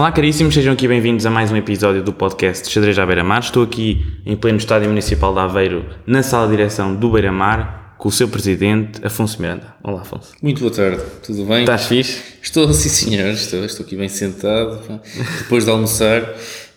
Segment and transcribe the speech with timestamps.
[0.00, 3.40] Olá caríssimos, sejam aqui bem-vindos a mais um episódio do podcast de Xadrez à Beira-Mar.
[3.40, 8.08] Estou aqui em pleno Estádio Municipal de Aveiro, na sala de direção do Beira-Mar, com
[8.08, 9.74] o seu presidente, Afonso Miranda.
[9.84, 10.32] Olá, Afonso.
[10.40, 11.60] Muito boa tarde, tudo bem?
[11.60, 12.18] Estás fixe?
[12.40, 14.80] Estou, sim senhor, estou, estou aqui bem sentado,
[15.36, 16.22] depois de almoçar.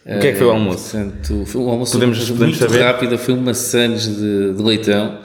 [0.05, 0.91] O que é que foi o almoço?
[0.91, 2.81] Portanto, foi um almoço Podemos- muito podemos saber?
[2.83, 5.19] rápido, foi uma sandes de, de leitão,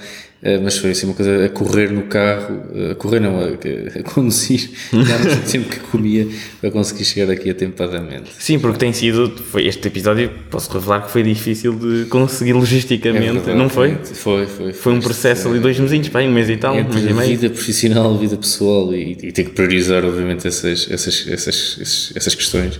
[0.62, 4.02] mas foi assim uma coisa a correr no carro, eh, a correr não, a, a
[4.04, 6.28] conduzir, já no tempo que comia
[6.60, 8.30] para conseguir chegar aqui atempadamente.
[8.38, 12.54] Sim, porque tem sido, foi este episódio, posso revelar que foi difícil de conseguir É
[12.54, 13.96] logisticamente, verdade, não foi?
[13.96, 14.72] Foi, foi.
[14.72, 17.28] Foi um processo ali, dois mesinhos, pá, um mês e tal, um mês e meio.
[17.30, 22.34] vida profissional, vida pessoal e, e ter que priorizar, obviamente, essas, essas, essas, essas, essas
[22.36, 22.78] questões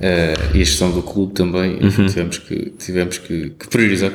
[0.00, 1.78] eh, e a gestão do clube também.
[1.82, 2.06] Uhum.
[2.06, 4.12] Tivemos, que, tivemos que, que priorizar.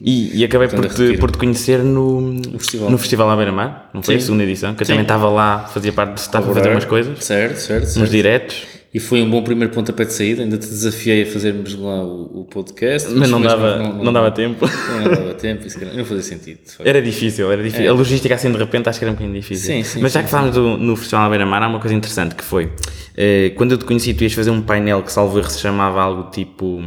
[0.00, 2.90] E, e acabei por te, por te conhecer no, festival.
[2.90, 4.16] no Festival à Beira-Mar, não foi?
[4.16, 4.26] A Sim.
[4.26, 4.92] segunda edição, que eu Sim.
[4.92, 8.10] também estava lá, fazia parte, de, estava a fazer umas coisas, Certo, certo, certo.
[8.10, 8.77] diretos.
[8.92, 10.42] E foi um bom primeiro pontapé de saída.
[10.42, 13.10] Ainda te desafiei a fazermos lá o, o podcast.
[13.10, 14.66] Mas não dava, não, dava tempo.
[14.66, 16.60] Não, dava tempo, isso não fazia sentido.
[16.84, 17.90] Era difícil, era difícil.
[17.90, 19.74] A logística assim de repente acho que era um bocadinho difícil.
[19.74, 22.34] Sim, sim, Mas já sim, que falámos no Festival à Beira-Mar, há uma coisa interessante
[22.34, 22.72] que foi,
[23.16, 26.00] eh, quando eu te conheci tu ias fazer um painel que salvo erro se chamava
[26.00, 26.82] algo tipo...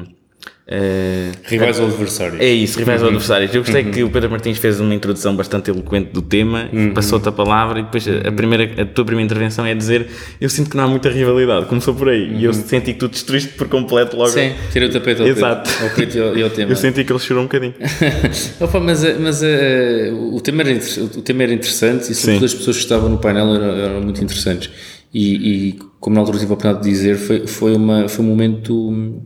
[0.73, 2.39] eh, Rivais ou adversários.
[2.39, 3.53] é isso, rivais ou adversários.
[3.53, 7.31] Eu gostei que o Pedro Martins fez uma introdução bastante eloquente do tema, passou-te a
[7.31, 10.07] palavra e depois a, primeira, a tua primeira intervenção é dizer
[10.39, 12.33] eu sinto que não há muita rivalidade, começou por aí.
[12.35, 14.29] E eu senti que tu destruíste por completo logo.
[14.29, 15.69] Sim, tirei o tapete ao Exato.
[15.69, 16.71] preto, ao preto e ao, tema.
[16.71, 17.73] Eu senti que ele chorou um bocadinho.
[18.61, 22.53] Opa, mas eh, mas eh, o, tema era, o tema era interessante e sobretudo as
[22.53, 24.69] pessoas que estavam no painel eram, eram muito interessantes.
[25.13, 28.27] E, e como na altura tive a oportunidade de dizer, foi, foi, uma, foi um
[28.29, 29.21] momento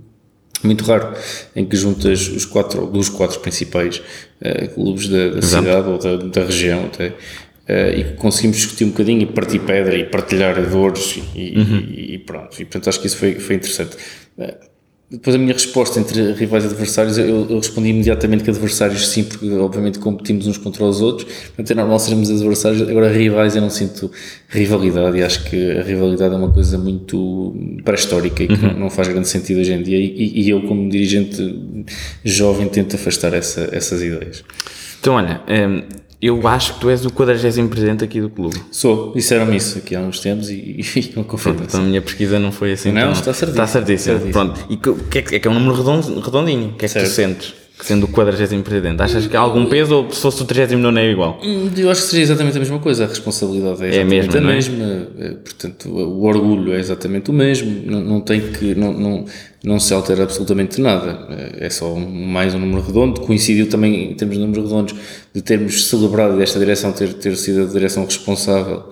[0.63, 1.13] muito raro
[1.55, 4.01] em que juntas os quatro, dos quatro principais
[4.41, 7.13] eh, clubes da, da cidade ou da, da região até.
[7.67, 12.17] eh, e conseguimos discutir um bocadinho e partir pedra e partilhar dores e, e- e
[12.19, 12.53] pronto.
[12.61, 13.95] E portanto acho que isso foi, foi interessante.
[14.37, 14.55] Eh,
[15.09, 19.23] depois a minha resposta entre rivais e adversários, eu, eu respondi imediatamente que adversários sim,
[19.23, 23.61] porque obviamente competimos uns contra os outros, portanto é normal sermos adversários, agora rivais eu
[23.61, 24.11] não sinto
[24.49, 28.89] rivalidade e acho que a rivalidade é uma coisa muito pré-histórica e que não, não
[28.89, 31.37] faz grande sentido hoje em dia e, e eu como dirigente
[32.23, 34.43] jovem tento afastar essa, essas ideias.
[34.99, 35.83] Então olha, hum,
[36.25, 38.59] eu acho que tu és o 40 presidente aqui do clube.
[38.71, 42.39] Sou, disseram-me isso aqui há uns tempos e, e não confirmo Então a minha pesquisa
[42.39, 43.63] não foi assim Não, está certíssimo.
[43.63, 44.31] Está certíssimo.
[44.31, 44.65] Pronto.
[44.69, 45.75] E que, que é, que, é um número
[46.21, 46.69] redondinho.
[46.69, 47.09] O que é que tu Certo.
[47.09, 47.64] sentes?
[47.81, 49.01] Sendo o 40 presidente?
[49.01, 51.39] Achas que há algum peso ou se fosse o 39 é igual?
[51.43, 54.41] Hum, Eu acho que seria exatamente a mesma coisa, a responsabilidade é exatamente mesmo, a
[54.41, 54.53] não é?
[54.55, 59.25] mesma, eh, portanto, o orgulho é exatamente o mesmo, não, não tem que, não, não,
[59.63, 64.13] não se altera absolutamente nada, Eh, é só mais um número redondo, coincidiu também em
[64.15, 64.95] termos de números redondos
[65.33, 68.83] de termos celebrado desta direção ter, ter sido a direção responsável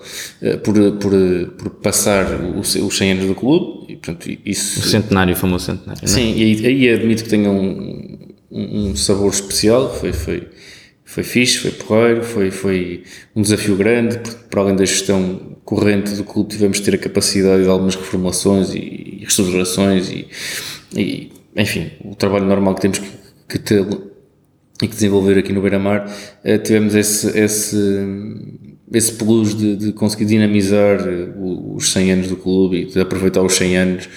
[0.42, 1.10] eh, por, por,
[1.56, 5.64] por passar o- os 100 anos do clube, e portanto O isso centenário, o famoso
[5.66, 6.00] centenário.
[6.04, 6.06] é?
[6.06, 7.50] Sim, e aí, aí admito que tenha
[8.54, 10.48] um, um, sabor especial, foi, foi,
[11.04, 13.02] foi fixe, foi porreiro, foi, foi
[13.34, 16.98] um desafio grande, porque para além da gestão corrente do clube tivemos de ter a
[16.98, 20.28] capacidade de algumas reformulações e, e restaurações e,
[20.96, 23.08] e, enfim, o trabalho normal que temos que,
[23.48, 23.84] que ter
[24.82, 26.10] e que desenvolver aqui no Beira-Mar,
[26.42, 27.76] eh, tivemos esse, esse,
[28.92, 33.42] esse plus de, de conseguir dinamizar eh, os 100 anos do clube e de aproveitar
[33.42, 34.08] os 100 anos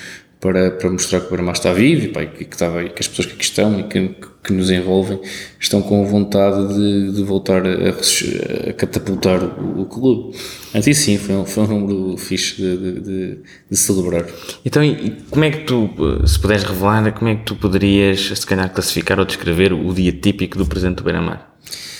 [0.47, 3.07] para, para mostrar que o Beira-Mar está vivo e, pá, e que, estava, que as
[3.07, 5.19] pessoas que aqui estão e que, que nos envolvem
[5.59, 10.37] estão com vontade de, de voltar a, a catapultar o, o clube.
[10.73, 13.37] Antes sim, foi um, foi um número fixe de, de,
[13.69, 14.25] de, celebrar.
[14.63, 14.81] Então,
[15.29, 18.71] como é que tu, eh, se puderes revelar, como é que tu poderias, se calhar,
[18.73, 21.57] classificar ou descrever o dia típico do Presidente do Beira-Mar?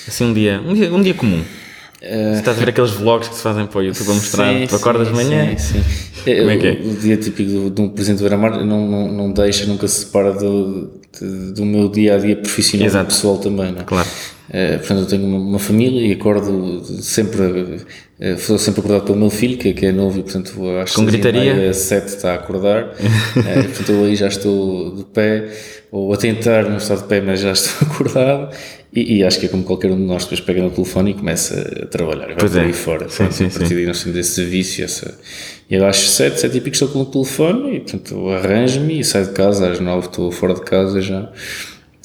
[0.08, 1.44] Assim, um dia, um dia, um dia comum.
[2.00, 4.68] Se estás a ver aqueles vlogs que se fazem para o YouTube a mostrar, Sim,
[4.68, 6.36] tu acordas de manhã, Sim, sim.
[6.38, 6.72] Como é que é?
[6.74, 9.88] O, o dia típico do- de um presidente do Beira-Mar não, não, não deixa, nunca
[9.88, 10.92] se separa do,
[11.56, 13.72] do meu dia a dia profissional e pessoal também.
[13.72, 13.84] Não é?
[13.84, 14.08] Claro.
[14.58, 19.20] Eh, portanto, eu tenho uma, uma família e acordo sempre, uh, sou sempre acordado pelo
[19.20, 20.52] meu filho, que, que é novo e, portanto,
[20.82, 21.54] às Com e gritaria?
[21.54, 22.92] meia, sete está a acordar.
[23.38, 25.48] Eh, portanto, eu aí já estou de pé,
[25.92, 28.50] ou a tentar não estar de pé, mas já estou acordado.
[28.92, 31.14] E, e acho que é como qualquer um de nós, depois pega no telefone e
[31.14, 32.64] começa a trabalhar, vai Pois por é.
[32.64, 33.10] aí fora.
[33.10, 33.76] Sim, Pronto, sim, a partir sim.
[33.76, 35.20] daí nós temos esse serviço, essa...
[35.70, 39.04] E eu às sete, sete e pico estou com o telefone e, portanto, arranjo-me e
[39.04, 41.30] saio de casa, às nove estou fora de casa já.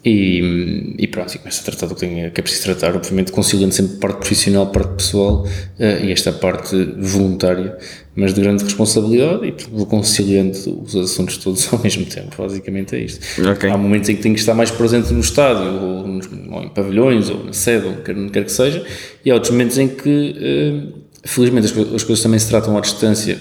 [0.04, 3.30] E, e pronto, e começo a tratar do que, tenho, que é preciso tratar, obviamente
[3.30, 5.46] conciliando sempre parte profissional, parte pessoal
[5.78, 7.78] eh, e esta parte voluntária,
[8.16, 13.00] mas de grande responsabilidade e vou conciliando os assuntos todos ao mesmo tempo, basicamente é
[13.04, 13.24] isto.
[13.48, 13.70] Ok.
[13.70, 16.68] Há momentos em que tenho que estar mais presente no estádio, ou, nos- ou em
[16.70, 18.84] pavilhões, ou na sede, ou quer, quer que seja,
[19.24, 22.80] e há outros momentos em que, eh, felizmente, as, as coisas também se tratam à
[22.80, 23.38] distância,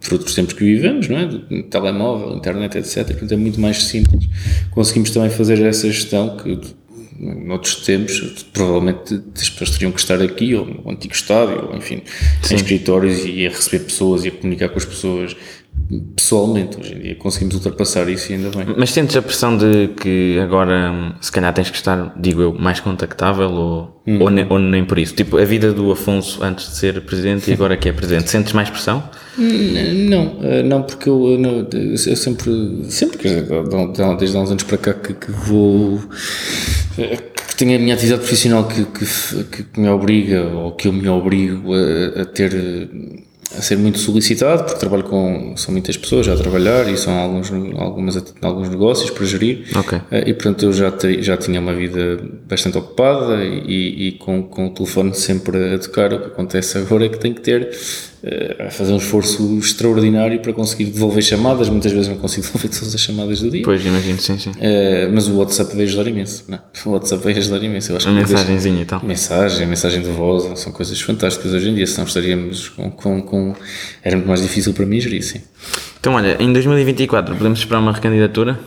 [0.00, 1.26] fruto dos tempos que vivemos, não é?
[1.26, 3.06] Do telemóvel, internet, etc.
[3.06, 4.28] Portanto, é muito mais simples.
[4.70, 6.58] Conseguimos também fazer essa gestão que
[7.18, 12.02] noutros tempos, provavelmente as pessoas teriam que estar aqui, ou no antigo estádio, ou enfim,
[12.42, 12.54] Sim.
[12.54, 15.36] em escritórios e a receber pessoas e a comunicar com as pessoas
[16.16, 16.78] pessoalmente.
[16.78, 18.74] Hoje em dia conseguimos ultrapassar isso e ainda bem.
[18.76, 22.80] Mas sentes a pressão de que agora, se calhar, tens que estar, digo eu, mais
[22.80, 24.18] contactável ou, hum.
[24.20, 25.14] ou, nem, ou, nem, por isso?
[25.14, 28.52] Tipo, a vida do Afonso antes de ser presidente e agora que é presidente, sentes
[28.52, 29.02] mais pressão?
[29.38, 33.28] Não, eh, não, porque eu, não, eu sempre, sempre que
[34.18, 36.00] desde há uns anos para cá que, que vou
[37.46, 41.08] que tenho a minha atividade profissional que, que, que, me obriga ou que eu me
[41.08, 42.52] obrigo a, a ter
[43.54, 47.16] a ser muito solicitado, porque trabalho com, são muitas pessoas já a trabalhar e são
[47.16, 49.66] alguns, algumas, alguns negócios para gerir.
[49.78, 50.00] Okay.
[50.10, 54.42] Eh, e portanto eu já, te, já tinha uma vida bastante ocupada e, e com,
[54.42, 56.12] com o telefone sempre a tocar.
[56.12, 57.70] O que acontece agora é que tenho que ter
[58.66, 61.68] a fazer um esforço extraordinário para conseguir devolver chamadas.
[61.68, 63.62] Muitas vezes não consigo devolver todas as chamadas do dia.
[63.64, 64.50] Pois, imagino, sim, sim.
[64.50, 66.44] Uh, mas o WhatsApp veio ajudar imenso.
[66.48, 66.58] Não?
[66.84, 67.92] O WhatsApp veio ajudar imenso.
[67.92, 69.04] Eu acho a mensagenzinha e tal.
[69.04, 71.86] Mensagem, mensagem de voz, são coisas fantásticas hoje em dia.
[71.86, 73.54] Senão estaríamos com, com, com.
[74.02, 75.40] Era muito mais difícil para mim gerir, sim.
[76.00, 78.58] Então, olha, em 2024 podemos esperar uma recandidatura?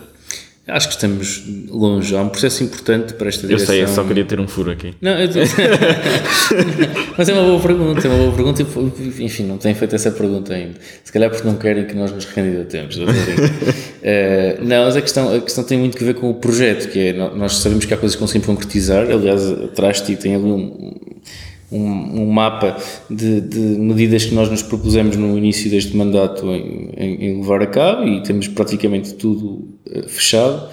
[0.66, 2.14] Acho que estamos longe.
[2.14, 3.64] Há um processo importante para esta direção.
[3.64, 4.94] Eu sei, eu só queria ter um furo aqui.
[5.00, 5.28] Não, eu...
[7.16, 8.62] Mas é uma boa pergunta, é uma boa pergunta.
[9.18, 10.74] Enfim, não tenho feito essa pergunta ainda.
[11.02, 12.96] Se calhar porque não querem que nós nos recandidatemos.
[12.96, 13.02] uh,
[14.62, 17.12] não, mas a questão, a questão tem muito que ver com o projeto, que é,
[17.12, 19.10] nós sabemos que há coisas que conseguimos concretizar.
[19.10, 21.00] Aliás, atrás de ti tem ali um
[21.70, 22.76] um, um mapa
[23.08, 27.62] de, de, medidas que nós nos propusemos no início deste mandato em, em, em levar
[27.62, 30.68] a cabo e temos praticamente tudo uh, fechado,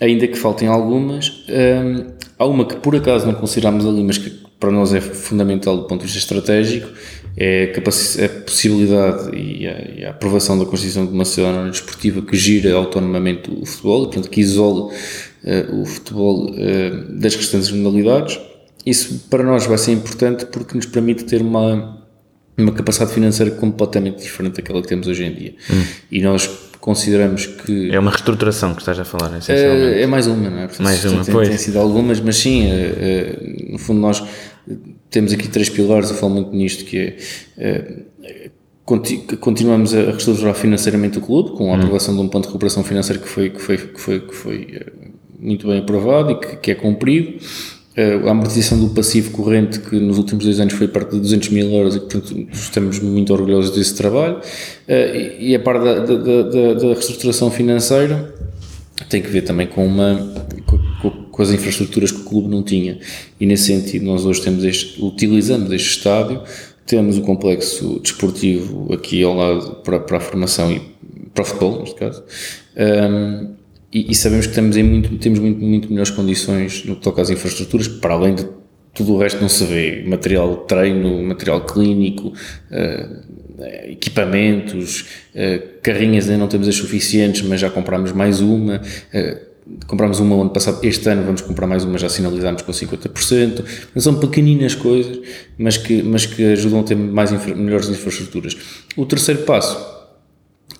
[0.00, 1.44] ainda que faltem algumas.
[1.48, 2.06] Um,
[2.38, 4.30] há uma que por acaso não consideramos ali, mas que
[4.60, 6.90] para nós é fundamental do ponto de vista estratégico,
[7.36, 12.20] é a, a possibilidade e a, e a, aprovação da constituição de uma cidadania desportiva
[12.20, 18.38] que gira autonomamente o futebol, portanto que isole uh, o futebol uh, das restantes modalidades
[18.84, 22.06] isso para nós vai ser importante porque nos permite ter uma,
[22.56, 25.54] uma capacidade financeira completamente diferente daquela que temos hoje em dia.
[25.70, 25.84] Hum.
[26.10, 26.48] E nós
[26.80, 27.90] consideramos que.
[27.90, 29.98] É uma reestruturação que estás a falar, essencialmente.
[29.98, 30.66] É, é mais uma, não é?
[30.66, 31.48] Portanto, mais uma, tem, pois.
[31.48, 34.22] Tem sido algumas, mas sim, é, é, no fundo, nós
[35.10, 37.16] temos aqui três pilares, eu falo muito nisto, que
[37.58, 38.50] é.
[39.40, 41.80] continuamos a reestruturar financeiramente o clube com a hum.
[41.80, 44.80] aprovação de um plano de recuperação financeira que foi, que foi, que foi, que foi
[45.38, 47.38] muito bem aprovado e que, que é cumprido
[48.26, 51.70] a amortização do passivo corrente, que nos últimos dois anos foi perto de 200 mil
[51.70, 54.40] euros e, portanto, estamos muito orgulhosos desse trabalho.
[54.86, 58.34] Eh, e a parte da, da, da, da reestruturação financeira
[59.08, 60.16] tem que ver também com uma
[60.66, 62.98] com, com, as infraestruturas que o clube não tinha.
[63.38, 66.42] E nesse sentido, nós hoje temos este, utilizamos este estádio,
[66.86, 70.80] temos o complexo desportivo aqui ao lado para, para a formação e
[71.32, 72.22] para o futebol, neste caso.
[72.76, 73.59] Um,
[73.92, 77.20] e, e, sabemos que temos, em muito, temos muito, muito melhores condições no que toca
[77.20, 78.46] às infraestruturas, para além de
[78.94, 85.02] tudo o resto não se vê, material de treino, material clínico, uh, equipamentos,
[85.34, 90.40] uh, carrinhas ainda não temos as suficientes, mas já comprámos mais uma, uh, comprámos uma
[90.40, 94.74] ano passado, este ano vamos comprar mais uma, já sinalizámos com 50%, mas são pequeninas
[94.74, 95.20] coisas,
[95.56, 98.56] mas que, mas que ajudam a ter mais infra, melhores infraestruturas.
[98.96, 99.99] O terceiro passo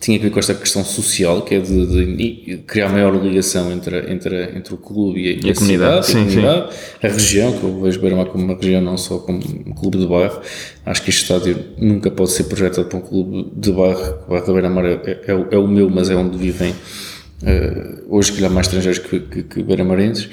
[0.01, 4.11] tinha que ver com esta questão social, que é de, de criar maior ligação entre,
[4.11, 7.53] entre, entre o clube e a, e a, a comunidade, sim, a, comunidade a região,
[7.53, 10.41] que eu vejo Beira-Mar como uma região, não só como um clube de bairro.
[10.87, 14.19] Acho que este estádio nunca pode ser projetado para um clube de bairro.
[14.27, 18.33] O bairro da Beira-Mar é, é, é, o meu, mas é onde vivem uh, hoje,
[18.33, 20.31] que há mais estrangeiros que, que, que beira-marenses.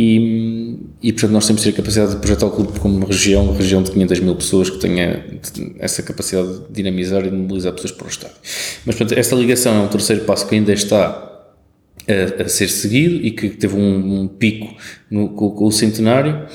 [0.00, 3.06] E, e portanto nós temos que ter a capacidade de projetar o clube como uma
[3.06, 5.26] região, uma região de 500 mil pessoas que tenha
[5.80, 8.34] essa capacidade de dinamizar e de mobilizar pessoas para o Estado.
[8.86, 11.28] Mas portanto esta ligação é um terceiro passo que ainda está
[12.06, 14.72] a, a ser seguido e que teve um, um pico
[15.10, 16.46] no, com, com o centenário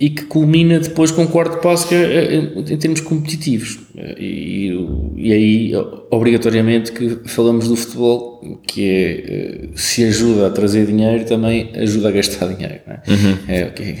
[0.00, 3.78] e que culmina depois com o quarto passo que é, é, é em termos competitivos
[4.18, 4.72] e,
[5.14, 5.72] e, aí
[6.10, 12.08] obrigatoriamente que falamos do futebol que é eh, se ajuda a trazer dinheiro também ajuda
[12.08, 13.00] a gastar dinheiro é?
[13.06, 13.38] Uhum.
[13.46, 13.98] é, okay.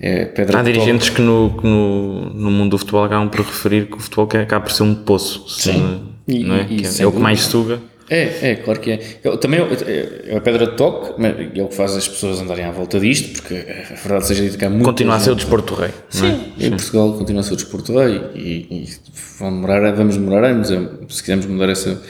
[0.00, 3.96] é há dirigentes que, no, que no, no mundo do futebol acabam por referir que
[3.96, 6.12] o futebol acaba por ser um poço Sim.
[6.28, 6.66] Se, não é?
[6.70, 7.80] E, é, é o que mais suga
[8.12, 9.00] é, é, claro que é.
[9.24, 11.14] Eu, também é, é a pedra de toque,
[11.58, 14.58] é o que faz as pessoas andarem à volta disto, porque a verdade seja dita
[14.58, 14.84] que há muito.
[14.84, 15.90] Continua a ser o desporto rei.
[16.10, 16.66] Sim, é?
[16.66, 18.88] em Portugal continua a ser o desporto rei e, e
[19.38, 20.68] vão demorar, vamos demorar anos
[21.08, 22.02] se quisermos mudar essa,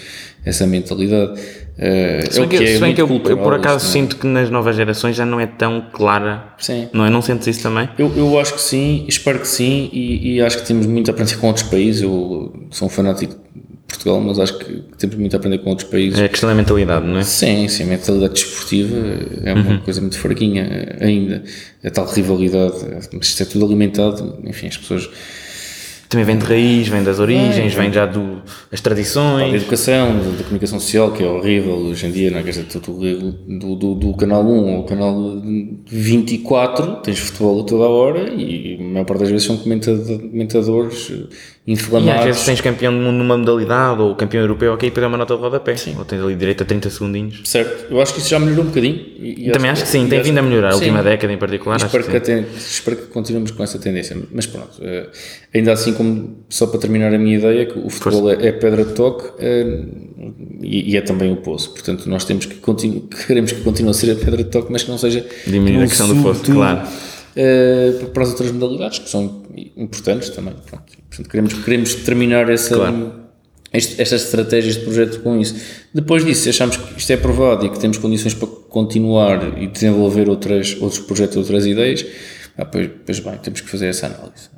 [0.44, 1.40] essa mentalidade.
[1.72, 4.26] Uh, se bem que, que, é se bem que eu, eu, por acaso sinto que
[4.26, 6.52] nas novas gerações já não é tão clara.
[6.58, 6.88] Sim.
[6.92, 7.10] Não é?
[7.10, 7.88] Não sentes isso também?
[7.96, 11.14] Eu, eu acho que sim, espero que sim, e, e acho que temos muito a
[11.14, 12.02] aprender com outros países.
[12.02, 13.41] Eu sou um fanático
[13.92, 16.18] Portugal, mas acho que temos muito a aprender com outros países.
[16.18, 17.22] É a questão da mentalidade, não é?
[17.22, 18.96] Sim, sim, a mentalidade desportiva
[19.44, 21.42] é uma coisa muito fraquinha ainda.
[21.84, 22.74] A tal rivalidade,
[23.12, 25.08] mas isto é tudo alimentado, enfim, as pessoas.
[26.08, 29.54] Também vem de raiz, vem das origens, É, vem já do, as Da tradições.
[29.54, 32.42] educação, da, da comunicação social, que é horrível hoje em dia, não é?
[32.42, 35.40] Quer dizer, do, do, do canal 1 ao canal
[35.86, 40.18] 24 tens futebol a toda a hora e a maior parte das vezes são comentado-
[40.30, 41.12] comentadores
[41.66, 42.20] eh, E inflamados.
[42.20, 45.16] às vezes tens campeão do mundo numa modalidade ou campeão europeu, ok, depois é uma
[45.16, 45.74] nota de rodapé.
[45.98, 47.40] Ou tens ali direito a 30 segundinhos.
[47.44, 48.96] Certo, eu acho que isso já melhorou um bocadinho.
[48.96, 50.68] E, e Também acho que sim, tem vindo a melhorar.
[50.68, 50.78] A sim.
[50.78, 52.44] última década em particular, acho Espero que que, sim.
[52.56, 54.16] espero que continuemos com essa tendência.
[54.32, 55.08] Mas pronto, eh,
[55.54, 58.84] ainda assim, como só para terminar a minha ideia, que o futebol é, é pedra
[58.84, 59.84] de toque eh,
[60.60, 61.70] e, e é também o poço.
[61.70, 64.82] Portanto, nós temos que continu, queremos que continue a ser a pedra de toque, mas
[64.82, 66.88] que não seja Diminuir que a questão do tudo, claro.
[67.36, 69.42] Eh, para as outras modalidades que são
[69.76, 70.54] importantes também.
[70.66, 70.84] Pronto.
[71.08, 72.74] Portanto, queremos, queremos terminar essa.
[72.76, 73.12] Claro.
[73.72, 75.54] este- estas estratégias de projeto com isso.
[75.94, 79.66] Depois disso, se achamos que isto é aprovado e que temos condições para continuar e
[79.66, 82.04] desenvolver outras, outros projetos, outras ideias,
[82.58, 84.50] ah, pois, pois bem, temos que fazer essa análise.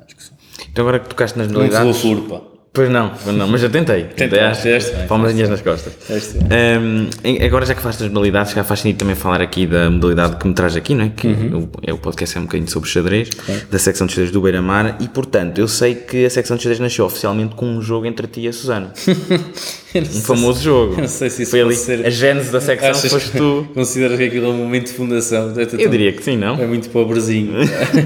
[0.69, 2.27] Então agora que tocaste nas Não vou modalidades.
[2.29, 2.41] pá.
[2.75, 4.03] Pois não, pois não, mas eu tentei.
[4.15, 5.93] Tentei, bem, Palmadinhas nas costas.
[6.35, 9.89] Hum, em- agora já que falaste das modalidades, já faz sentido também falar aqui da
[9.89, 11.09] modalidade que me traz aqui, não é?
[11.15, 11.57] Que Uhum.
[11.63, 13.29] o, é o podcast é um bocadinho sobre xadrez,
[13.71, 16.79] da secção de xadrez do Beira-Mar, e portanto eu sei que a secção de xadrez
[16.79, 18.91] nasceu oficialmente com um jogo entre ti e a Susana.
[19.95, 20.93] Um famoso jogo.
[20.95, 21.73] eu não sei se isso Foi ali.
[21.73, 23.65] ser- A gênese da secção Achas foste tu.
[23.73, 25.53] Consideras que aquilo é um momento de fundação?
[25.57, 26.59] É Eu diria que sim, não?
[26.61, 27.53] É muito pobrezinho.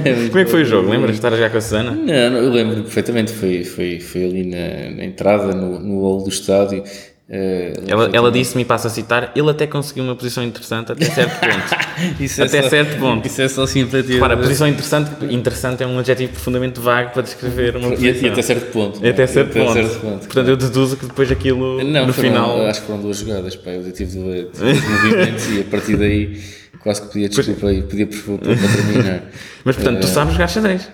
[0.05, 0.88] É muito Como é que foi o jogo?
[0.88, 1.89] Lembras de estar a jogar com a Susana?
[1.89, 4.57] Não, não, eu lembro perfeitamente, foi, foi, foi ali na,
[4.95, 6.83] na entrada, no, no hall do estádio.
[7.29, 11.05] eh, Ela, ela disse-me, e passo a citar, ele até conseguiu uma posição interessante até
[11.05, 12.23] certo ponto.
[12.23, 13.27] Isso é até só- certo ponto.
[13.27, 14.19] Isso é só simpatia.
[14.19, 18.27] Para, posição interessante, interessante é um adjetivo profundamente vago para descrever uma e, posição.
[18.27, 19.05] e até certo ponto.
[19.05, 19.73] E até certo E ponto.
[19.73, 20.25] certo ponto.
[20.25, 22.65] Portanto, eu deduzo que depois aquilo, Não, no foram- final...
[22.65, 26.39] acho que foram duas jogadas, pá, eu tive de, de movimentos e a partir daí
[26.81, 29.23] quase que pedia desculpa e pedia favor para terminar.
[29.65, 30.89] Mas, portanto, tu sabes jogar xadrez.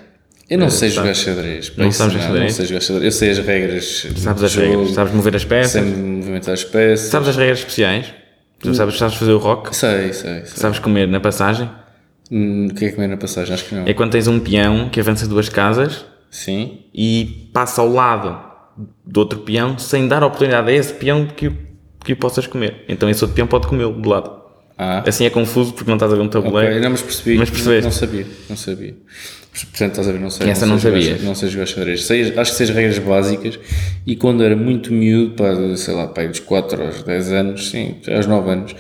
[0.50, 1.72] Eu não sei jogar xadrez.
[1.76, 2.44] Não sabes não, xadrez?
[2.44, 3.06] Não sei jogar xadrez.
[3.06, 4.08] Eu sei as regras.
[4.18, 7.10] Sabes do as jogo, regras, sabes mover as Sei peças, movimentar as peças.
[7.10, 8.14] sabes as regras especiais,
[8.74, 10.46] sabes, sabes fazer o rock, Sei, sei, sei.
[10.46, 11.70] sabes comer na passagem.
[12.32, 13.54] Hum, O que é comer na passagem?
[13.54, 13.86] Acho que não.
[13.88, 16.80] É quando tens um peão que avança duas casas Sim.
[16.94, 18.44] e passa ao lado
[19.06, 21.52] do outro peão sem dar oportunidade a esse peão que
[22.04, 22.84] que o possas comer.
[22.88, 24.32] Então esse outro peão pode comê-lo de lado.
[24.78, 26.70] Ah, Assim é confuso porque não estás a ver um tabuleiro.
[26.74, 26.82] ok.
[26.82, 27.36] Não, mas percebi.
[27.38, 27.82] Mas percebeste?
[27.84, 28.96] Não, não sabia, não sabia.
[29.64, 30.50] Portanto, estás a ver, não sei.
[30.50, 31.24] Essa sei não jogar- sabias.
[31.24, 32.04] Não sei jogar xadrez.
[32.06, 33.60] Sei, acho que sei as regras básicas
[34.06, 37.96] e quando era muito miúdo, pá, sei lá, pá, dos 4 aos 10 anos, sim,
[38.14, 38.76] aos 9 anos,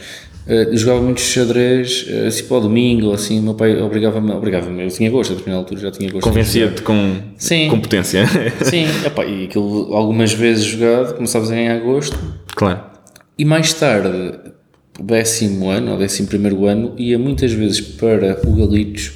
[0.48, 4.90] eh, jogava muito xadrez, eh, assim para o domingo, assim, meu pai obrigava-me, obrigava-me, eu
[4.90, 6.24] tinha gosto, a determinada altura já tinha gosto.
[6.28, 7.70] Convencia-te com Sim.
[7.70, 8.26] competência.
[8.62, 12.18] Sim, epá, e aquilo algumas vezes jogado, começavas a ganhar gosto
[12.54, 12.82] claro.
[13.40, 14.34] e mais tarde,
[15.02, 19.12] décimo ano ou décimo primeiro ano, ia muitas vezes para o Galitos,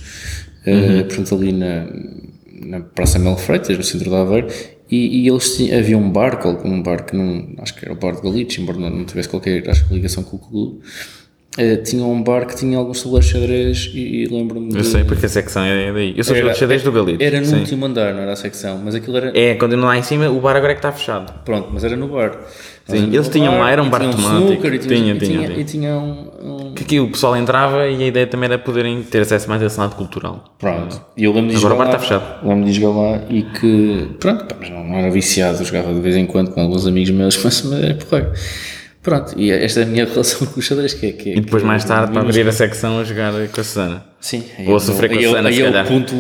[0.66, 1.88] eh, portanto ali na,
[2.66, 4.48] na Praça Mel Freitas, no centro da Aveiro,
[4.92, 7.94] e, e eles tinham, havia um bar, qual- um bar que não, acho que era
[7.94, 10.80] o bar de Galitos, embora não, não tivesse qualquer acho, ligação com o clube,
[11.58, 14.88] eh, tinha um bar que tinha alguns tabuleiros de xadrez e, e lembro-me Eu de-
[14.88, 16.14] sei porque a secção é daí.
[16.16, 17.24] Eu sou Era- de xadrez do Galito.
[17.24, 17.56] Era no sim.
[17.60, 19.32] último andar, não era a secção, mas aquilo era...
[19.38, 21.34] É, quando eu não lá em cima, o bar agora é que está fechado.
[21.44, 22.38] Pronto, mas era no bar.
[22.88, 24.62] Sim, eles tinham lá, era um bar temático.
[24.62, 25.60] tinha, Tinha, e tinha, tinha.
[25.60, 26.30] E tinha um,
[26.70, 29.62] um- Que aqui o pessoal entrava e a ideia também era poderem ter acesso mais
[29.62, 30.44] a esse lado cultural.
[30.58, 31.00] Pronto.
[31.16, 31.90] E eu lembro de Agora o bar lá.
[31.92, 32.48] está fechado.
[32.48, 34.08] Lembro de jogar lá e que.
[34.20, 36.88] Pronto, pá, mas não, não era viciado, eu jogava de vez em quando com alguns
[36.88, 38.32] amigos meus, mas, mas era porreiro.
[39.02, 41.12] Pronto, e esta é a minha relação com o xadrez, que é.
[41.14, 43.64] Que, é- E depois que- mais tarde para abrir a secção a jogar com a
[43.64, 44.06] Susana.
[44.20, 46.16] Sim, Ou a é sofrer com a é Susana, aí é o ponto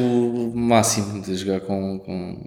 [0.56, 2.00] máximo de jogar com.
[2.00, 2.38] com...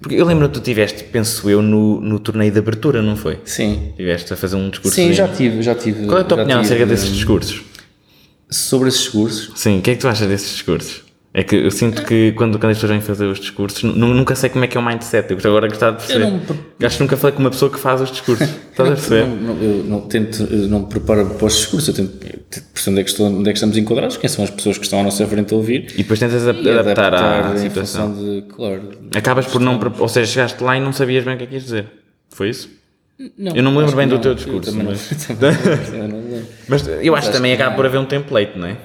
[0.00, 3.40] Porque eu lembro que tu tiveste, penso eu, no, no torneio de abertura, não foi?
[3.44, 3.92] Sim.
[3.96, 4.94] Tiveste a fazer um discurso.
[4.94, 6.06] Sim, já tive, já tive.
[6.06, 7.62] Qual é a tua opinião tive, acerca desses hum, discursos?
[8.50, 9.52] Sobre esses cursos?
[9.60, 11.02] Sim, o que é que tu achas desses discursos?
[11.38, 14.34] É que eu sinto que quando, quando as pessoas vêm fazer os discursos, nu- nunca
[14.34, 15.30] sei como é que é o mindset.
[15.30, 16.24] Eu agora de gostar de perceber.
[16.24, 18.48] Eu não- Acho que nunca falei com uma pessoa que faz os discursos.
[18.70, 19.26] Estás a perceber?
[19.28, 22.62] Não, não, eu não tento, eu não me preparo para os discursos, eu tento, eu
[22.74, 24.84] perceber onde é, que estou, onde é que estamos enquadrados, quem são as pessoas que
[24.84, 28.12] estão à nossa frente a ouvir E depois tentas e adaptar, à situação.
[28.14, 28.82] de, claro.
[29.14, 29.78] Acabas por não.
[30.00, 31.86] Ou seja, chegaste lá e não sabias bem o que é que ias dizer.
[32.30, 32.68] Foi isso?
[33.36, 36.42] Não, Eu não me lembro bem do teu Eu discurso, não- mas- não- eu.
[36.68, 38.76] Mas eu acho que também acaba por haver um template, não é?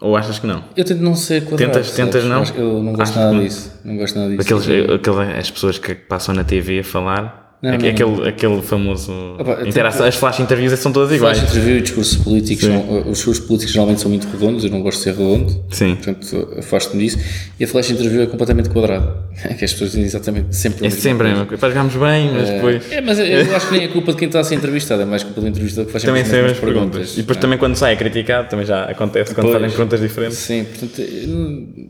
[0.00, 0.64] Ou achas que não?
[0.74, 1.72] Eu tento não ser quadrado.
[1.72, 2.42] Tentas- tentas não?
[2.56, 3.72] Eu não gosto Acho nada disso.
[3.84, 4.40] Não gosto nada disso.
[4.54, 8.62] Aqueles, aqueles, as pessoas que passam na TV a falar, Não, Aque- não, aquele, aquele
[8.62, 9.12] famoso.
[9.38, 11.38] Opa, interação- as flash interviews são todas iguais.
[11.38, 14.80] Flash interview e discursos políticos, são, os discursos políticos geralmente são muito redondos, eu não
[14.80, 15.94] gosto de ser redondo, Sim.
[15.96, 17.18] portanto afasto-me disso.
[17.60, 19.14] E a flash interview é completamente quadrada,
[19.58, 21.60] que as pessoas dizem exatamente sempre É sempre a mesma coisa.
[21.60, 22.82] Pá, jogámos bem, mas depois.
[22.90, 25.04] É, mas eu acho que nem é culpa de quem está a ser entrevistado, é
[25.04, 27.12] mais culpa do entrevistador que faz sempre Também as sei as mesmas perguntas.
[27.12, 30.38] E depois também quando sai é criticado, também já acontece quando fazem perguntas diferentes.
[30.38, 31.02] Sim, portanto,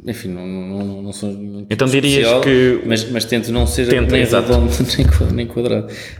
[0.04, 1.30] enfim, não, não, não, não sou
[1.70, 4.48] Então dirias especial, que- Mas, mas tento não ser Tenta, nem exato.
[4.52, 5.60] redondo nem nem quadrado.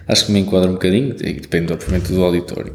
[0.09, 2.73] Acho que me enquadra um bocadinho, depende obviamente do auditório.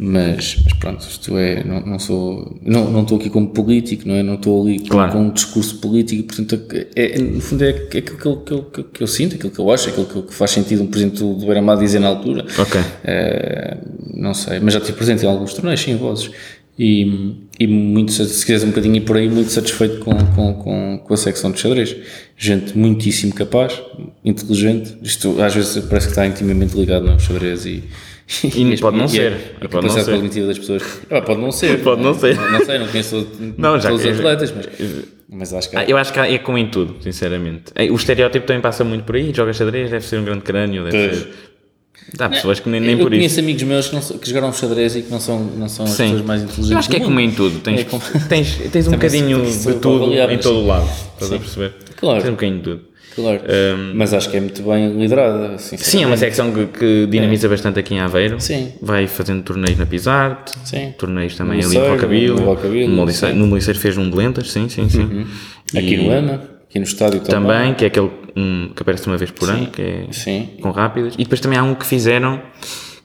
[0.00, 4.14] Mas, mas pronto, isto é, não, não sou, não, não estou aqui como político, não
[4.14, 4.22] é?
[4.22, 5.10] Não estou ali com, Claro.
[5.12, 6.62] com um discurso político, portanto,
[6.94, 9.58] é, é- no fundo é aquilo que eu, que, eu, que, eu, sinto, aquilo que
[9.58, 12.46] eu acho, aquilo que, eu- que faz sentido um presidente do, Beira-Mar dizer na altura.
[12.56, 12.80] Ok.
[13.02, 13.76] Eh,
[14.14, 16.30] não sei, mas já estive presente em alguns torneios, sim, vozes.
[16.78, 21.14] E, e muito, se quiseres um bocadinho por aí, muito satisfeito com, com, com, com
[21.14, 21.96] a secção de xadrez.
[22.36, 23.82] Gente muitíssimo capaz,
[24.24, 24.96] inteligente.
[25.02, 27.82] Isto às vezes parece que está intimamente ligado no xadrez e.
[28.44, 30.04] E pode não a- ser, a pode não ser.
[30.04, 30.82] cognitiva das pessoas.
[31.10, 31.80] Ah, pode não ser.
[31.82, 32.36] Pode não ser.
[32.36, 34.66] Não, não sei, não conheço Não, já todos os que- atletas, mas,
[35.30, 37.72] mas acho que há- Ah, eu acho que é como em tudo, sinceramente.
[37.74, 39.32] É, O estereótipo também passa muito por aí.
[39.34, 40.84] Joga xadrez, deve ser um grande crânio.
[40.84, 41.18] Deve Pois.
[41.20, 41.28] ser...
[42.18, 43.40] Há pessoas que nem, nem eu por conheço isso.
[43.40, 46.04] amigos meus que, não, que jogaram xadrez e que não são, não são as Sim.
[46.04, 46.70] pessoas mais inteligentes.
[46.70, 47.58] Eu acho que é como em tudo.
[47.60, 50.88] Tens, É como- tens, tens um bocadinho de tudo avaliar, em todo o lado.
[51.14, 51.38] Estás a Sim.
[51.40, 51.74] perceber?
[51.96, 52.20] Claro.
[52.20, 52.88] Tens um bocadinho de tudo.
[53.14, 53.40] Claro.
[53.96, 55.58] mas acho que é muito bem liderada.
[55.58, 58.40] Sim, é uma secção que, que dinamiza bastante aqui em Aveiro.
[58.40, 58.72] Sim.
[58.80, 60.94] Vai fazendo torneios na Pisarte, Sim.
[60.96, 63.40] torneios também No ali em Liceiro, no Rocabilo, No Liceiro, sim.
[63.40, 65.26] no Liceiro fez um de lentas, sim, sim, sim.
[65.76, 66.34] Aqui E no EMA,
[66.70, 67.42] aqui no estádio também.
[67.58, 70.48] Também, que é aquele um, que aparece uma vez por ano, que é Sim.
[70.60, 71.14] com rápidas.
[71.14, 72.40] E depois também há um que fizeram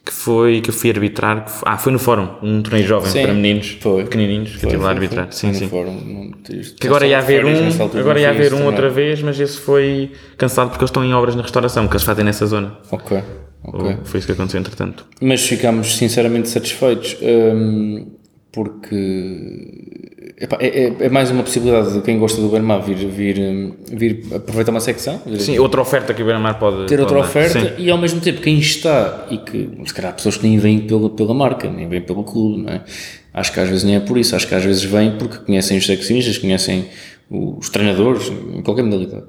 [0.06, 1.48] que foi que eu fui arbitrar.
[1.48, 3.22] Foi- ah, foi no fórum, um torneio jovem Sim.
[3.22, 4.04] para meninos Foi.
[4.04, 5.32] pequenininhos, que eu estive lá a arbitrar.
[5.32, 5.68] Sim, Foi sim.
[5.68, 6.30] fórum,
[6.78, 8.66] Que agora ia haver férias um, agora ia foi haver um também.
[8.66, 12.04] outra vez, mas esse foi cancelado porque eles estão em obras na restauração, que eles
[12.04, 12.76] fazem nessa zona.
[12.90, 13.18] Ok,
[13.64, 13.96] ok.
[14.04, 15.06] Foi isso que aconteceu entretanto.
[15.22, 18.06] Mas ficámos sinceramente satisfeitos hum,
[18.52, 20.13] porque
[20.44, 24.24] epá, é, é- é mais uma possibilidade de quem gosta do Bermar vir, vir, vir
[24.34, 27.70] aproveitar uma secção, Sim, outra oferta que o Beira-Mar pode ter outra pode oferta Sim.
[27.78, 30.80] e ao mesmo tempo quem está e que se calhar há pessoas que nem vêm
[30.80, 32.82] pela, pela marca, nem vêm pelo clube, não é?
[33.32, 35.76] Acho que às vezes nem é por isso, acho que às vezes vêm porque conhecem
[35.76, 36.86] os seccionistas, conhecem
[37.30, 39.24] os treinadores, em qualquer modalidade.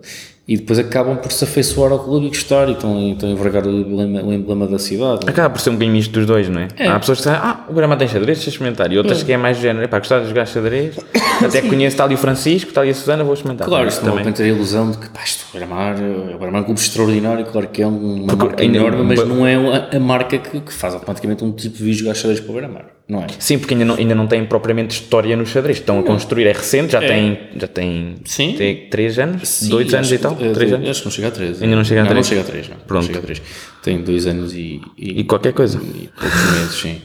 [0.47, 3.31] E depois acabam por se afeiçoar ao clube e gostar e estão, e estão a
[3.31, 5.27] envergar o emblema, o emblema da cidade.
[5.27, 6.67] Acaba por ser um bocadinho misto dos dois, não é?
[6.87, 8.91] Há pessoas que dizem, ah, o Beira-Mar tem xadrez, deixa experimentar.
[8.91, 10.99] E outras que é mais género, epá, gostar de jogar xadrez,
[11.43, 13.67] até que conheço tal e o Francisco, tal e a Susana, vou experimentar.
[13.67, 16.37] Claro, Isso isto não tem a ilusão de que pá, isto é o é o
[16.37, 19.55] Beira-Mar é um clube extraordinário, claro que é uma Porque marca enorme, mas não é
[19.95, 22.85] a, marca que, que faz automaticamente um tipo de vídeo jogar xadrez para o Beira-Mar,
[23.07, 23.27] não é?
[23.37, 25.77] Sim, porque ainda não, ainda não tem propriamente história no xadrez.
[25.77, 28.53] Estão a construir, é recente, já tem, já tem, Sim.
[28.57, 30.89] tem 3 anos, Sim, 2 anos e tal, que- eh, 3 dois- anos.
[30.89, 31.61] Acho que não chega a 3.
[31.61, 32.25] Ainda não chega a não, três?
[32.25, 32.77] Não chega a 3, não.
[32.77, 33.01] Pronto.
[33.01, 33.41] Não chega a 3.
[33.83, 35.77] Tem 2 anos e, E qualquer coisa.
[35.79, 37.01] e poucos meses, sim.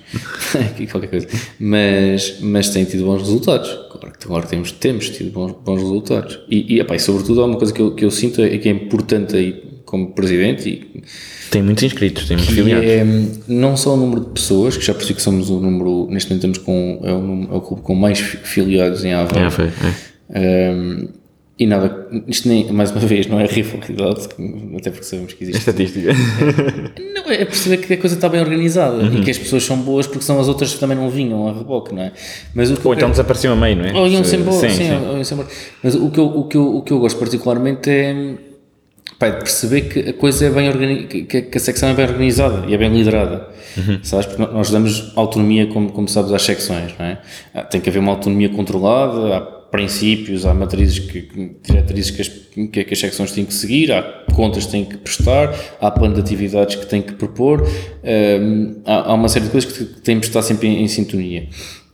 [0.82, 1.28] e qualquer coisa.
[1.58, 3.68] Mas, mas tem tido bons resultados.
[3.90, 6.40] Claro que agora temos, temos tido bons, bons resultados.
[6.48, 8.68] E, e, epá, e sobretudo há uma coisa que eu, que eu sinto é que
[8.68, 11.02] é importante aí como presidente e
[11.50, 12.88] Tem muitos inscritos, tem muitos que filiados.
[12.88, 13.04] é
[13.48, 16.46] não só o número de pessoas, que já percebi que somos o número, neste momento
[16.46, 19.46] estamos com, é o, é o clube com mais fi- filiados em Aveiro.
[19.48, 20.70] É, foi, é.
[20.72, 21.08] Um,
[21.58, 24.28] e nada, isto nem, mais uma vez, não é rivalidade,
[24.78, 25.58] até porque sabemos que É existe.
[25.68, 26.12] estatística.
[27.14, 29.18] Não, é perceber que a coisa está bem organizada Uhum.
[29.18, 31.52] e que as pessoas são boas porque são as outras que também não vinham a
[31.52, 32.12] reboque, não é?
[32.54, 33.92] Mas o Ou então quero- desapareceu a meio, não é?
[33.92, 35.48] ou iam-se embora, Sim, sim, ou iam-se embora.
[35.82, 38.34] Mas o que, eu, o, que eu, o que eu gosto particularmente é,
[39.26, 42.66] é de perceber que a coisa é bem que, que a secção é bem organizada
[42.66, 43.48] e é bem liderada.
[43.76, 44.00] Uhum.
[44.02, 44.26] Sabes?
[44.26, 47.18] Porque nós damos autonomia, como, como sabes, às secções, não é?
[47.54, 52.28] Ah, Tem que haver uma autonomia controlada, há princípios, há matrizes, que, diretrizes que as,
[52.28, 54.02] que, que as secções têm que seguir, há
[54.34, 59.10] contas que têm que prestar, há plano de atividades que têm que propor, hum, há,
[59.10, 61.48] há uma série de coisas que têm que estar sempre em, em sintonia.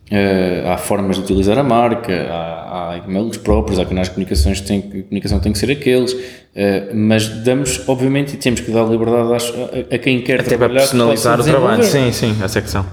[0.09, 4.61] Eh, há formas de utilizar a marca, há, há e-mails próprios, há canais de comunicações
[4.61, 6.17] que têm, comunicação tem que ser aqueles,
[6.55, 9.53] eh, mas damos, obviamente, e temos que dar liberdade às-
[9.91, 10.81] a, a quem quer Até para trabalhar.
[10.83, 11.83] que personalizar o trabalho.
[11.83, 12.87] Sim, sim, a secção.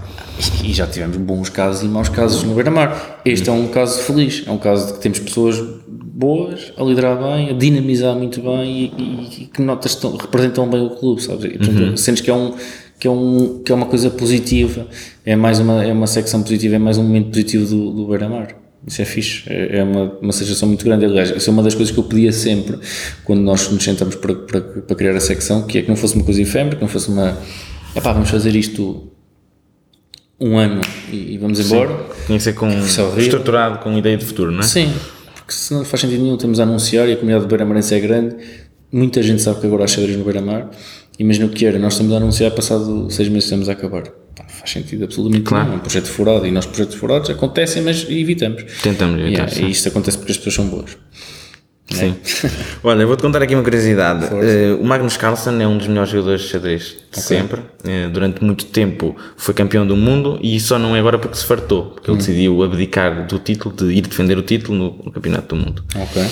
[0.63, 3.21] E já tivemos bons casos e maus casos no Beira-Mar.
[3.23, 7.15] Este é um caso feliz, é um caso de que temos pessoas boas, a liderar
[7.17, 11.21] bem, a dinamizar muito bem e, e- e que notas tão, representam bem o clube,
[11.21, 11.45] sabes?
[11.45, 12.55] E, portanto, sentes que é um
[13.03, 14.87] que é, um, que é uma coisa positiva,
[15.25, 18.55] é mais uma, é uma secção positiva, é mais um momento positivo do, do Beira-Mar.
[18.87, 21.03] Isso é fixe, é é uma, uma satisfação muito grande.
[21.03, 22.79] Aliás, essa é uma das coisas que eu pedia sempre
[23.25, 26.15] quando nós nos sentamos para, para, para criar a secção, que é que não fosse
[26.15, 27.37] uma coisa efêmera, que não fosse uma.
[27.93, 29.11] Epá, vamos fazer isto
[30.39, 30.79] um ano
[31.11, 32.05] e, e vamos embora.
[32.25, 34.63] Tinha que ser com, Isso estruturado com ideia de futuro, não é?
[34.63, 34.89] Sim,
[35.35, 36.37] porque senão não faz sentido nenhum.
[36.37, 38.37] Temos a anunciar e a comunidade do Beira-Marense é grande.
[38.89, 40.69] Muita gente sabe que agora há xadrez no Beira-Mar
[41.23, 44.03] imagina o que era, nós estamos a anunciar, passado seis meses estamos a acabar.
[44.03, 45.63] Pá, não faz sentido absolutamente Claro.
[45.65, 45.75] nenhum.
[45.75, 48.63] É um projeto furado e nós projetos furados acontecem, mas evitamos.
[48.81, 50.97] Tentamos evitar, Yeah, e isto acontece porque as pessoas são boas.
[51.91, 52.15] Sim.
[52.83, 54.25] Olha, eu vou-te contar aqui uma curiosidade.
[54.41, 57.61] Eh, o Magnus Carlsen é um dos melhores jogadores de xadrez de sempre.
[57.83, 61.45] Eh, durante muito tempo foi campeão do mundo e só não é agora porque se
[61.45, 62.13] fartou, porque Hum.
[62.15, 65.83] ele decidiu abdicar do título, de ir defender o título no, no Campeonato do Mundo.
[65.95, 66.23] Ok.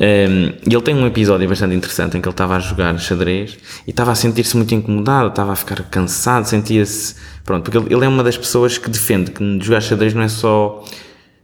[0.00, 3.58] Um, e ele tem um episódio bastante interessante em que ele estava a jogar xadrez
[3.86, 7.16] e estava a sentir-se muito incomodado, estava a ficar cansado, sentia-se.
[7.44, 10.28] Pronto, porque ele, ele é uma das pessoas que defende que jogar xadrez não é
[10.28, 10.82] só.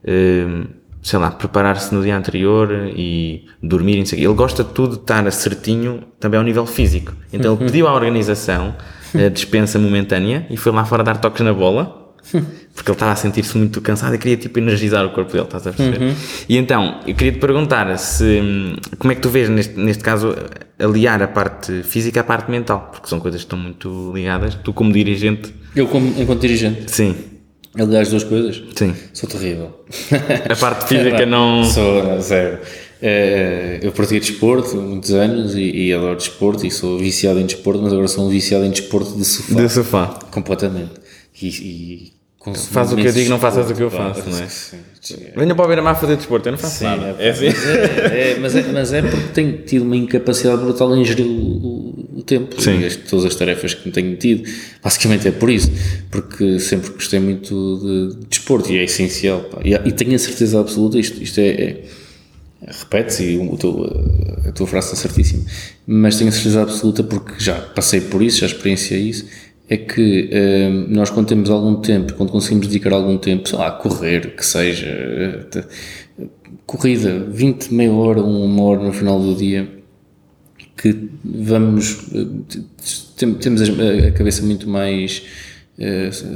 [0.08, 0.64] um,
[1.02, 5.02] sei lá, preparar-se no dia anterior e dormir, não sei ele gosta de tudo de
[5.02, 7.12] estar certinho também ao nível físico.
[7.32, 8.74] Então ele pediu à organização
[9.14, 12.05] a dispensa momentânea e foi lá fora dar toques na bola
[12.74, 15.66] porque ele estava a sentir-se muito cansado e queria tipo energizar o corpo dele, estás
[15.66, 16.14] a perceber?
[16.48, 18.40] E então, eu queria te perguntar se
[18.98, 20.34] como é que tu vês neste, neste caso
[20.78, 24.54] aliar a parte física à parte mental, porque são coisas que estão muito ligadas.
[24.56, 27.14] Tu como dirigente, Eu, como, enquanto dirigente, sim,
[27.78, 28.94] aliás, duas coisas, sim.
[29.12, 29.84] sou terrível.
[30.50, 31.64] A parte física não.
[31.64, 32.58] Sou, zero.
[33.00, 37.44] Eh, eu pratiquei desporto há muitos anos e, e adoro desporto e sou viciado em
[37.44, 39.54] desporto, mas agora sou um viciado em desporto de sofá.
[39.54, 40.06] De sofá.
[40.30, 40.92] Completamente.
[41.40, 42.12] E, e
[42.54, 44.30] Faz o que eu digo, não faças o que eu faço, pá.
[44.30, 44.48] não é?
[44.48, 45.16] Sim, sim.
[45.36, 47.16] Venha para o beira-mar fazer desporto, eu não faço nada.
[47.18, 47.46] É, É assim.
[47.46, 51.26] mas, é, é, mas, é, mas é porque tenho tido uma incapacidade brutal em gerir
[51.26, 51.28] o,
[52.18, 52.80] o- tempo Sim.
[52.80, 54.48] e as- todas as tarefas que tenho tido.
[54.82, 55.70] Basicamente é por isso,
[56.10, 57.78] porque sempre gostei muito
[58.14, 59.40] de, de desporto e é essencial.
[59.42, 59.60] pá.
[59.64, 61.48] E, e tenho a certeza absoluta, isto, isto é.
[61.48, 61.84] é
[62.68, 63.84] Repete-se e o teu-
[64.48, 65.44] a tua frase está certíssima,
[65.86, 69.26] mas tenho a certeza absoluta porque já passei por isso, já experienciei isso.
[69.68, 73.66] É que eh, nós, quando temos algum tempo, quando conseguimos dedicar algum tempo, sei lá,
[73.66, 75.64] a correr, que seja, eh,
[76.64, 79.68] corrida, 20, meia hora, uma hora no final do dia,
[80.76, 82.26] que vamos, eh,
[83.16, 85.22] tem- temos a cabeça muito mais,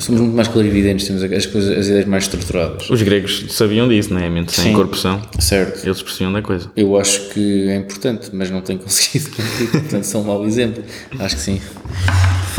[0.00, 2.90] somos muito mais clarividentes, temos as coisas, as ideias mais estruturadas.
[2.90, 4.28] Os gregos sabiam disso, não é?
[4.28, 4.94] Mente sem Sim.
[4.94, 5.22] são.
[5.38, 5.86] Certo.
[5.86, 6.70] Eles percebiam da coisa.
[6.76, 9.30] Eu acho que é importante, mas não tenho conseguido
[9.70, 10.82] portanto sou um mau exemplo.
[11.18, 11.60] Acho que sim.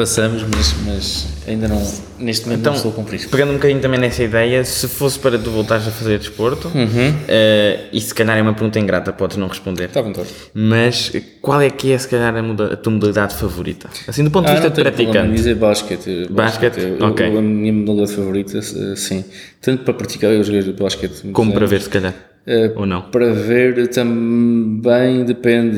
[0.05, 1.77] Façamos, mas, mas ainda não,
[2.17, 3.29] neste momento Então, não estou a cumprir.
[3.29, 7.13] pegando um bocadinho também nessa ideia, se fosse para tu voltares a fazer desporto, Uhum.
[7.27, 10.27] eh, e se calhar é uma pergunta ingrata, podes não responder, Está à vontade.
[10.55, 12.39] mas qual é que é se calhar a,
[12.73, 13.89] a tua modalidade favorita?
[14.07, 15.33] Assim, do ponto de Ah, vista de praticante.
[15.35, 16.27] dizer basquete.
[16.31, 16.79] Basquete?
[16.79, 17.27] Eu- Ok.
[17.27, 19.23] eu- a minha modalidade favorita, eh, sim.
[19.61, 21.29] Tanto para praticar, eu joguei basquete.
[21.31, 22.15] Como para ver, se calhar.
[22.47, 23.03] Eh, Ou não?
[23.03, 25.77] Para ver também depende.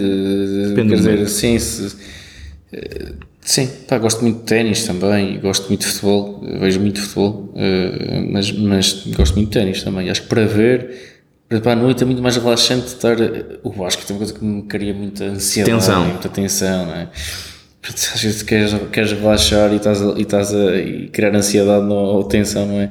[0.69, 1.93] Depende Quer dizer, sim, se,
[2.71, 3.11] eh,
[3.43, 8.25] sim, pá, gosto muito de ténis também, gosto muito de futebol, vejo muito futebol, eh,
[8.31, 10.09] mas, mas gosto muito de ténis também.
[10.09, 11.21] Acho que para ver,
[11.61, 13.19] para a noite é muito mais relaxante estar.
[13.19, 16.05] eh, O basquete é uma coisa que me cria muita ansiedade, Tensão.
[16.05, 17.07] muita tensão, não é?
[17.85, 21.95] Às vezes queres, queres relaxar e estás, a, e estás a e criar ansiedade não,
[21.97, 22.89] ou tensão, não é?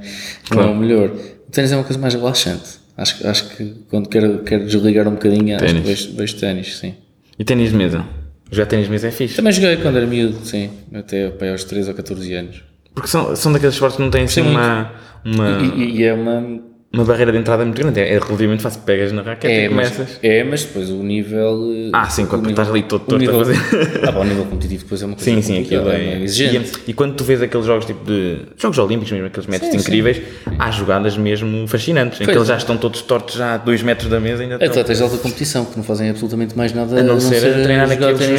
[0.50, 1.08] Não é o melhor.
[1.48, 2.82] O ténis é uma coisa mais relaxante.
[2.94, 5.86] Acho, que- acho que quando quero, quero desligar um bocadinho, acho que Ténis.
[5.88, 6.94] vejo, vejo ténis, sim.
[7.38, 8.04] E ténis de mesa?
[8.52, 9.34] Jogar ténis de mesa é fixe.
[9.36, 12.62] Também joguei quando era miúdo, sim, até pá, aos 13 ou 14 anos.
[12.94, 14.92] Porque são, são daqueles esportes que não têm assim Sim, uma,
[15.24, 16.60] uma, E, e- e é uma.
[16.92, 18.00] Uma barreira de entrada muito grande.
[18.00, 18.82] É relativamente fácil.
[18.82, 20.18] Pegas na raquete É e mas, começas.
[20.22, 21.72] é, mas depois o nível.
[21.74, 24.00] eh, Ah, sim, quando o estás ali todo torto a nível, fazer.
[24.06, 26.72] Ah, pá, o nível competitivo depois é uma coisa Sim, sim, aquilo complicada, é exigente.
[26.86, 28.38] E, e quando tu vês aqueles jogos tipo de.
[28.58, 29.84] Jogos Olímpicos mesmo, aqueles métodos Sim, sim.
[29.84, 30.20] incríveis,
[30.58, 32.52] há jogadas mesmo fascinantes, em que Pois eles é.
[32.52, 34.56] já estão todos tortos já a 2 metros da mesa ainda.
[34.56, 37.88] Atletas de alta competição que não fazem absolutamente mais nada A não ser a treinar
[37.88, 37.96] de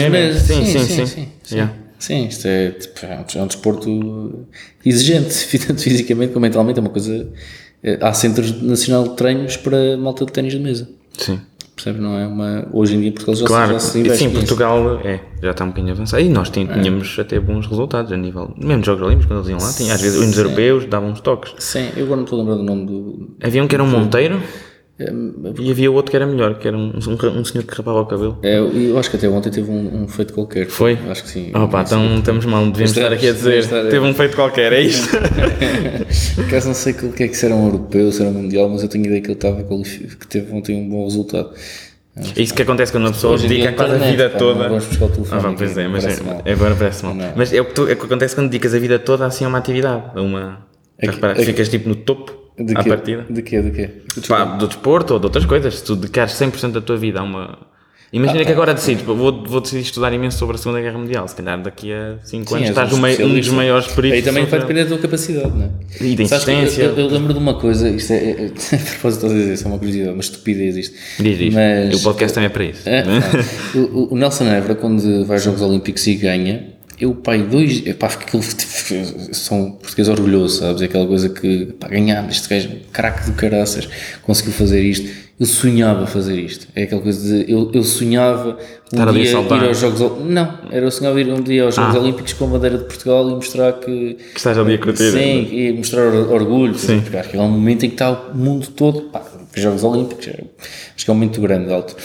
[0.09, 0.39] mesmo.
[0.39, 1.05] Sim, sim, sim, sim.
[1.05, 1.55] sim, sim.
[1.55, 1.73] Yeah.
[1.99, 4.45] Sim, isto é, tipo, é um- é um desporto
[4.85, 6.77] exigente, tanto fisicamente como mentalmente.
[6.77, 7.27] É uma coisa.
[7.83, 10.89] É, Há centros nacional de treinos para malta de ténis de mesa.
[11.17, 11.39] Sim.
[11.75, 12.01] Percebes?
[12.01, 12.67] Não é uma.
[12.71, 14.29] Hoje em dia, Portugal já, Claro, já se investe sim.
[14.29, 16.21] Portugal é, já está um bocadinho avançado.
[16.23, 16.51] E nós É.
[16.51, 18.53] tínhamos até bons resultados a nível.
[18.57, 21.51] Mesmo Jogos Olímpicos, quando eles iam lá, tinha, às vezes os europeus davam uns toques.
[21.57, 23.35] Sim, eu agora não estou a lembrar do nome do.
[23.41, 24.39] Havia um que era um Monteiro
[25.03, 28.01] É, e havia outro que era melhor, que era um, um, um senhor que rapava
[28.01, 28.37] o cabelo.
[28.41, 30.67] é, eu acho que até ontem teve um, um feito qualquer.
[30.67, 30.97] Foi?
[31.09, 31.51] Acho que sim.
[31.53, 33.89] Oh pá, então estamos mal, devíamos Estamos- estar aqui a dizer.
[33.89, 35.09] Teve um feito qualquer, é isto?
[36.35, 38.33] Por acaso não sei o que é que se era um europeu, se era um
[38.33, 41.49] mundial, mas eu tenho ideia que ele estava que teve ontem um bom resultado.
[42.35, 44.59] É isso que acontece quando uma pessoa dedica quase a vida pá, toda.
[44.63, 46.43] não vamos buscar o telefone Ah, aqui, pois é, mas parece é, mal.
[46.45, 47.15] agora parece mal.
[47.15, 47.33] Não.
[47.35, 49.45] Mas é o, que tu- é o que acontece quando dedicas a vida toda assim
[49.45, 50.59] a uma atividade, a uma.
[50.99, 52.89] É que- é que- ficas tipo no topo De à quê?
[52.89, 53.25] partida.
[53.29, 53.61] De quê?
[53.61, 53.89] De quê?
[54.27, 57.23] Pá, do desporto ou de outras coisas, se tu dedicares 100% da tua vida a
[57.23, 57.73] uma.
[58.13, 61.27] Imagina que agora decides, vou, vou decidir estudar imenso sobre a Segunda Guerra Mundial.
[61.27, 64.17] Se calhar daqui a 5 Sim, anos estás um um, dos maiores peritos.
[64.19, 65.69] Aí também vai depender da tua capacidade, não é?
[65.99, 66.83] E da insistência.
[66.83, 69.63] Eu, eu lembro de uma coisa, isto é, é, é a propósito de dizer, isso
[69.63, 70.95] é uma curiosidade, uma estupidez isto.
[71.19, 71.55] Diz isto.
[71.55, 72.87] Mas, O podcast também é para isso.
[72.87, 73.13] É, não.
[73.81, 76.72] o, o- o Nelson Évora, quando vai aos Jogos Olímpicos e ganha,
[77.03, 78.41] eu, pai, dois, pá, aquilo,
[79.33, 80.81] são português orgulhoso, sabes?
[80.81, 83.87] É aquela coisa que, pá, ganhámos, este gajo, craque do caraças,
[84.21, 85.23] conseguiu fazer isto.
[85.39, 86.67] Eu sonhava fazer isto.
[86.75, 88.51] É aquela coisa de, eu, eu sonhava
[88.93, 89.35] um Estar dia ir
[89.67, 92.77] aos Jogos Não, era eu sonhava ir um dia aos Jogos Olímpicos com a bandeira
[92.77, 94.13] de Portugal e mostrar que.
[94.13, 95.11] Que estás ali a curtir.
[95.11, 98.37] Sim, e mostrar or- orgulho, porque acho que é um momento em que está o
[98.37, 99.23] mundo todo, pá,
[99.55, 100.43] os Jogos Olímpicos, é-
[100.95, 101.95] acho que é um momento grande, alto.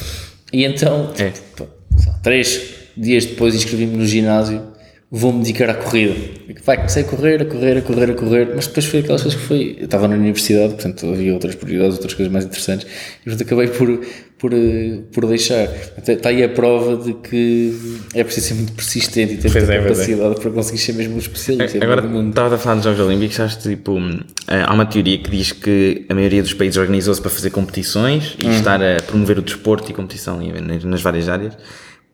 [0.52, 1.30] E então, É.
[1.60, 2.60] lá, três
[2.96, 4.62] dias depois inscrevi-me no ginásio,
[5.10, 6.14] vou-me dedicar à corrida.
[6.64, 9.40] Vai, comecei a correr, a correr, a correr, a correr, mas depois foi aquelas coisas
[9.40, 12.86] que foi, eu estava na universidade, portanto havia outras prioridades, outras coisas mais interessantes,
[13.22, 14.00] e portanto acabei por,
[14.38, 15.66] por, eh, por deixar.
[16.06, 17.74] Está aí a prova de que
[18.14, 19.82] é preciso ser muito persistente e ter Pois é, é.
[19.82, 21.82] capacidade para conseguir ser mesmo um especialista.
[21.82, 22.28] Agora, no mundo.
[22.28, 23.98] estava a falar dos Jogos Olímpicos, sabes, tipo,
[24.46, 28.36] eh, há uma teoria que diz que a maioria dos países organizou-se para fazer competições
[28.38, 30.38] e estar a promover o desporto e competição
[30.84, 31.56] nas várias áreas,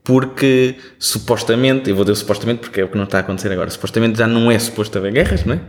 [0.05, 3.71] porque supostamente, eu vou dizer supostamente porque é o que não está a acontecer agora,
[3.71, 5.61] supostamente já não é suposto haver guerras, não é?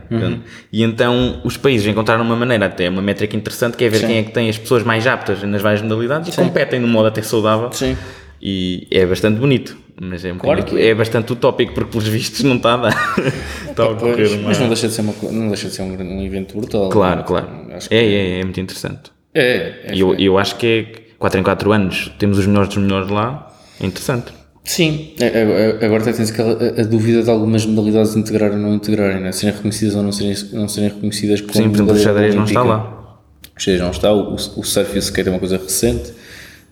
[0.70, 4.06] E então os países encontraram uma maneira, até uma métrica interessante, que é ver Sim.
[4.08, 6.88] quem é que tem as pessoas mais aptas nas várias modalidades e competem de um
[6.88, 7.72] modo até saudável.
[7.72, 7.96] Sim.
[8.40, 10.88] E é bastante bonito, mas é, um Claro que é.
[10.88, 13.14] é bastante utópico, porque pelos vistos não está a dar.
[13.70, 14.48] está a ocorrer uma...
[14.48, 16.90] mas não deixa de ser, uma, não deixa de ser um, um evento brutal.
[16.90, 17.48] Claro, claro.
[17.72, 19.10] Acho que É, é, é muito interessante.
[19.34, 22.68] é, é, E eu, eu acho que é 4 em 4 anos temos os melhores
[22.68, 23.50] dos melhores lá.
[23.80, 24.32] É interessante.
[24.64, 28.50] Sim, é- é- é- agora até tens aquela, a, a dúvida de algumas modalidades integrar
[28.50, 29.30] ou não integrarem, né?
[29.30, 32.44] serem reconhecidas ou não serem, não serem reconhecidas como Sim, por exemplo, o xadrez não
[32.44, 33.18] está lá.
[33.56, 36.12] O xadrez não está, o, o surf e o skate é uma coisa recente.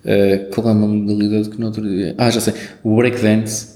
[0.04, 2.14] Uh, qual é uma modalidade que no outro dia...
[2.18, 3.68] Ah, já sei, o breakdance,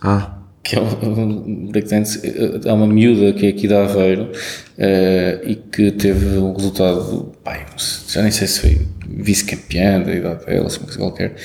[0.00, 4.32] Ah, que é um, breakdance, eh, há uma miúda que é aqui de Aveiro
[4.78, 7.66] eh, e que teve um resultado, pai,
[8.08, 11.36] já nem sei se foi vice-campeã da idade dela, se uma coisa qualquer,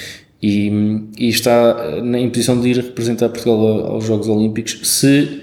[0.41, 0.71] e,
[1.17, 5.41] e está eh, em posição de ir representar Portugal aos Jogos Olímpicos se,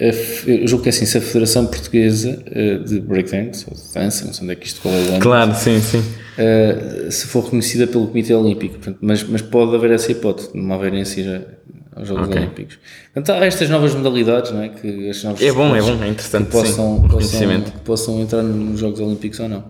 [0.00, 3.94] a eu julgo que é assim, se a Federação Portuguesa eh, de Breakdance, ou de
[3.94, 5.98] dança, não sei onde é que isto, qual é o claro, sim, sim.
[5.98, 8.74] uh, se for reconhecida pelo Comitê Olímpico.
[8.74, 11.46] Portanto, mas, mas pode haver essa hipótese de não haverem a ir
[11.94, 12.40] aos Jogos Ok.
[12.40, 12.78] Olímpicos.
[13.14, 14.70] Portanto, há estas novas modalidades, não é?
[14.70, 15.08] Que
[15.40, 18.98] É bom, é bom, é interessante, que possam, sim, possam, que possam entrar nos Jogos
[18.98, 19.64] Olímpicos ou não.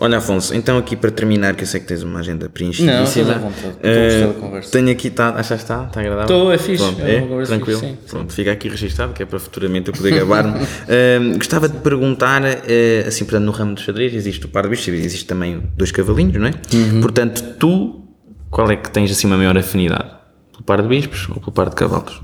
[0.00, 3.00] Olha, Afonso, então aqui para terminar, que eu sei que tens uma agenda preenchidíssima.
[3.00, 3.74] Não, estás à vontade.
[3.74, 4.70] Estou a eh, gostar da conversa.
[4.70, 5.84] Tenho aqui, tá, achas que está?
[5.86, 6.36] Está agradável?
[6.36, 7.80] Estou, é fixe, Pronto, é é, tranquilo.
[7.80, 7.98] fixe.
[8.08, 10.58] Pronto, fica aqui registado, que é para futuramente eu poder gabar-me.
[10.90, 14.70] Eh, gostava de perguntar, eh, assim, portanto, no ramo do xadrez existe o par de
[14.70, 16.52] bichos, existe também dois cavalinhos, não é?
[16.72, 17.00] Uhum.
[17.00, 18.04] Portanto, tu,
[18.50, 20.10] qual é que tens assim uma maior afinidade?
[20.52, 22.22] Pelo par de bispos ou pelo par de cavalos?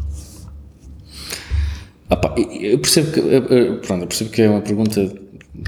[2.09, 5.24] Ah, pá, eu percebo que, eh, eh, pronto, eu percebo que é uma pergunta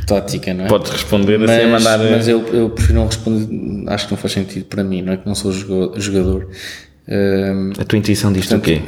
[0.07, 0.69] tática, não é?
[0.69, 2.01] Podes responder mas, assim a mandar.
[2.05, 5.13] eh, mas eu, eu prefiro não responder, acho que não faz sentido para mim, não
[5.13, 6.49] é que não sou jogador.
[7.79, 8.81] A tua intuição diz-te o quê?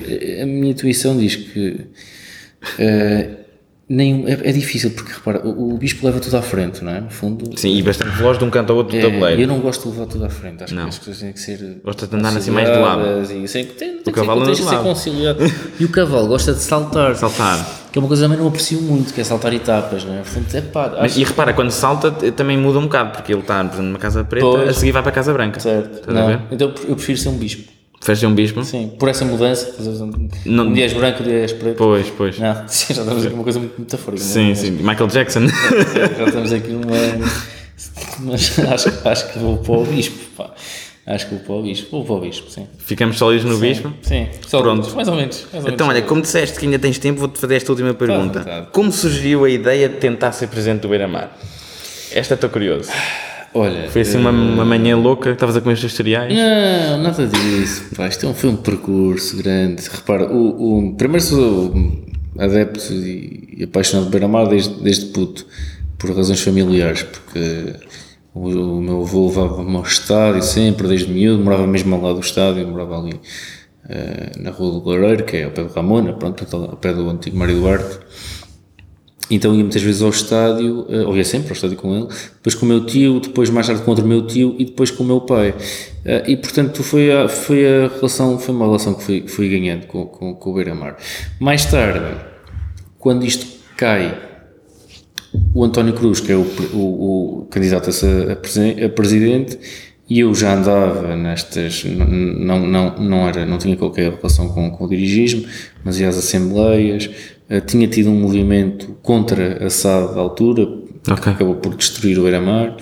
[0.42, 1.86] A minha intuição diz que
[2.78, 3.28] eh,
[3.88, 7.00] nem, é, é difícil, porque repara, o, o bispo leva tudo à frente, não é?
[7.00, 9.40] No fundo, Sim, e bastante veloz de um canto ao outro do é, tabuleiro.
[9.40, 10.82] eu não gosto de levar tudo à frente, acho Não.
[10.84, 11.80] que as coisas têm que ser.
[11.82, 13.02] Gosta de andar assim mais de lado.
[13.32, 15.38] E, assim, tem, tem que cavalo ser, anda tem que ser conciliado.
[15.80, 17.14] E o cavalo gosta de saltar.
[17.16, 17.66] Saltar.
[17.90, 20.18] Que é uma coisa que também não aprecio muito, que é saltar etapas, não é?
[20.18, 23.60] Portanto, é pá, Mas, e repara, quando salta também muda um bocado, porque ele está,
[23.64, 24.68] por exemplo, numa casa preta, Pois.
[24.68, 25.58] a seguir vai para a casa branca.
[25.58, 26.00] certo.
[26.00, 26.40] Estás a Não, ver?
[26.50, 27.77] então eu prefiro ser um bispo.
[28.00, 28.64] Fez um bispo?
[28.64, 29.74] Sim, por essa mudança.
[29.80, 31.76] Um, Não- um dia és branco, um dia és preto.
[31.76, 32.38] Pois, pois.
[32.38, 34.22] Não, sim, já estamos aqui numa coisa muito metafórica.
[34.22, 34.26] é?
[34.26, 34.70] Sim, Mas- sim.
[34.70, 35.40] Michael Jackson.
[36.18, 36.96] Já estamos aqui numa.
[38.20, 40.16] Mas acho, acho que vou para o bispo.
[40.36, 40.50] Pá.
[41.06, 41.90] Acho que vou para o bispo.
[41.90, 42.66] Vou para o bispo, sim.
[42.78, 43.92] Ficamos sólidos no bispo.
[44.02, 44.94] Sim, só Pronto.
[44.94, 45.46] mais ou menos.
[45.52, 46.00] Mais ou Então, menos.
[46.02, 48.40] olha, como disseste que ainda tens tempo, vou-te fazer esta última pergunta.
[48.40, 48.66] vontade.
[48.72, 51.36] Como surgiu a ideia de tentar ser presidente do Beira-Mar?
[52.12, 52.90] Esta estou curioso.
[53.54, 56.34] Olha, Foi assim uma, uma manhã louca que estavas a comer os teus cereais?
[56.34, 57.84] Não, nada disso.
[57.96, 59.82] Pá, isto é um, foi um percurso grande.
[59.90, 61.72] Repara, o, o- primeiro sou
[62.38, 65.46] adepto e, apaixonado de Beira-Mar desde, desde puto,
[65.98, 67.74] por razões familiares, porque
[68.34, 72.24] o, o meu avô levava-me ao estádio sempre, desde miúdo, morava mesmo ao lado do
[72.24, 73.18] estádio, morava ali
[73.88, 77.08] eh, na Rua do Lareiro, que é ao pé do Ramona, pronto, ao pé do
[77.10, 77.98] antigo Mário Duarte.
[79.30, 82.54] Então ia muitas vezes ao estádio, eh, ou ia sempre ao estádio com ele, depois
[82.54, 85.06] com o meu tio, depois mais tarde com outro meu tio e depois com o
[85.06, 85.54] meu pai.
[86.04, 89.86] Eh, E portanto foi a, foi a relação, foi uma relação que fui, fui ganhando
[89.86, 90.96] com, com, com o Beira-Mar.
[91.38, 92.16] Mais tarde,
[92.98, 94.18] quando isto cai,
[95.54, 99.58] o António Cruz, que é o, o, o candidato a, presen- a presidente,
[100.08, 104.84] e eu já andava nestas, não, não, não, era, não tinha qualquer relação com, com
[104.84, 105.44] o dirigismo,
[105.84, 107.10] mas ia às assembleias,
[107.66, 110.66] tinha tido um movimento contra a SAD da altura,
[111.04, 111.32] que Ok.
[111.32, 112.76] acabou por destruir o Beira-Mar,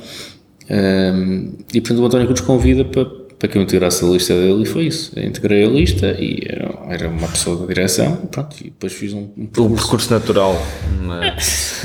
[0.69, 4.63] Ehm, e portanto o António Cruz convida para, para que eu integrasse a lista dele
[4.63, 8.57] e foi isso, eu integrei a lista e era era uma pessoa da direção, pronto,
[8.61, 9.63] e depois fiz um, um percurso.
[9.73, 10.67] Um percurso natural.
[11.05, 11.81] Mas,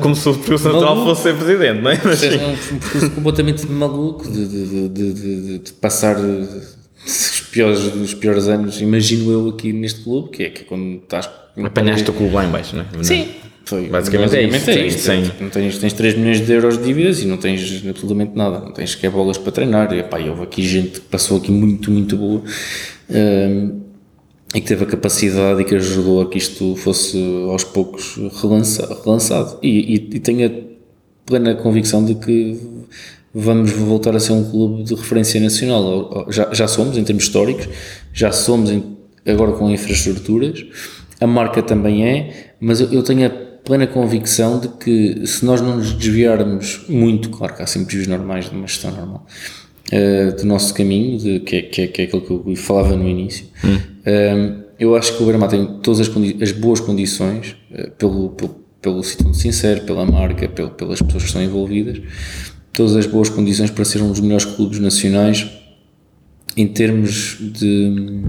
[0.00, 1.10] como se o percurso natural maluco.
[1.10, 2.00] fosse ser presidente, não é?
[2.04, 8.14] Mas, é um, um percurso completamente maluco de, de, de, de passar os piores, os
[8.14, 11.28] piores anos, imagino eu aqui neste clube, que é que quando estás.
[11.62, 13.04] Apanhaste o clube lá em baixo, não é?
[13.04, 13.28] Sim.
[13.64, 15.10] Foi, basicamente, basicamente é isso.
[15.10, 18.36] É isto, Não tens, tens 3 milhões de euros de dívidas e não tens absolutamente
[18.36, 18.60] nada.
[18.60, 19.92] Não tens que bolas para treinar.
[19.92, 22.42] E, epá, houve aqui gente que passou aqui muito, muito boa
[23.08, 23.80] um,
[24.54, 29.00] e que teve a capacidade e que ajudou a que isto fosse aos poucos relança,
[29.02, 29.58] relançado.
[29.62, 30.50] E, e, e tenho a
[31.24, 32.60] plena convicção de que
[33.34, 36.26] vamos voltar a ser um clube de referência nacional.
[36.28, 37.68] Já, já somos, em termos históricos,
[38.12, 40.64] já somos em, agora com infraestruturas,
[41.20, 45.60] a marca também é, mas eu, eu, tenho a plena convicção de que se nós
[45.60, 49.26] não nos desviarmos muito, claro que há sempre desvios normais de uma gestão normal,
[49.92, 52.96] uh, do nosso caminho, de, que, é, que, é, que é aquilo que eu falava
[52.96, 53.76] no início, hum.
[53.76, 56.10] uh, eu acho que o Beira tem todas as,
[56.42, 61.28] as boas condições, uh, pelo, pelo, pelo sítio sincero, pela marca, pelo, pelas pessoas que
[61.28, 62.00] estão envolvidas,
[62.72, 65.48] todas as boas condições para ser um dos melhores clubes nacionais
[66.56, 68.22] em termos de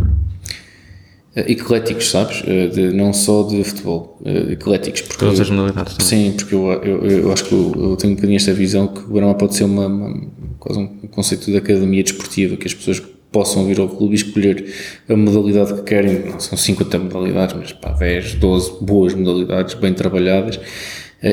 [1.36, 2.41] ecléticos, sabes?
[2.41, 5.02] Uh, de, não só de futebol, uh, ecléticos.
[5.02, 5.98] Porque, Todas as modalidades.
[6.06, 9.02] Sim, porque eu, eu, eu, acho que eu, eu, tenho um bocadinho esta visão que
[9.02, 10.28] o Barama pode ser uma, uma,
[10.60, 14.74] quase um conceito de academia desportiva, que as pessoas possam vir ao clube e escolher
[15.10, 16.30] a modalidade que querem.
[16.32, 20.60] Não são 50 modalidades, mas pá, 10, 12 boas modalidades, bem trabalhadas.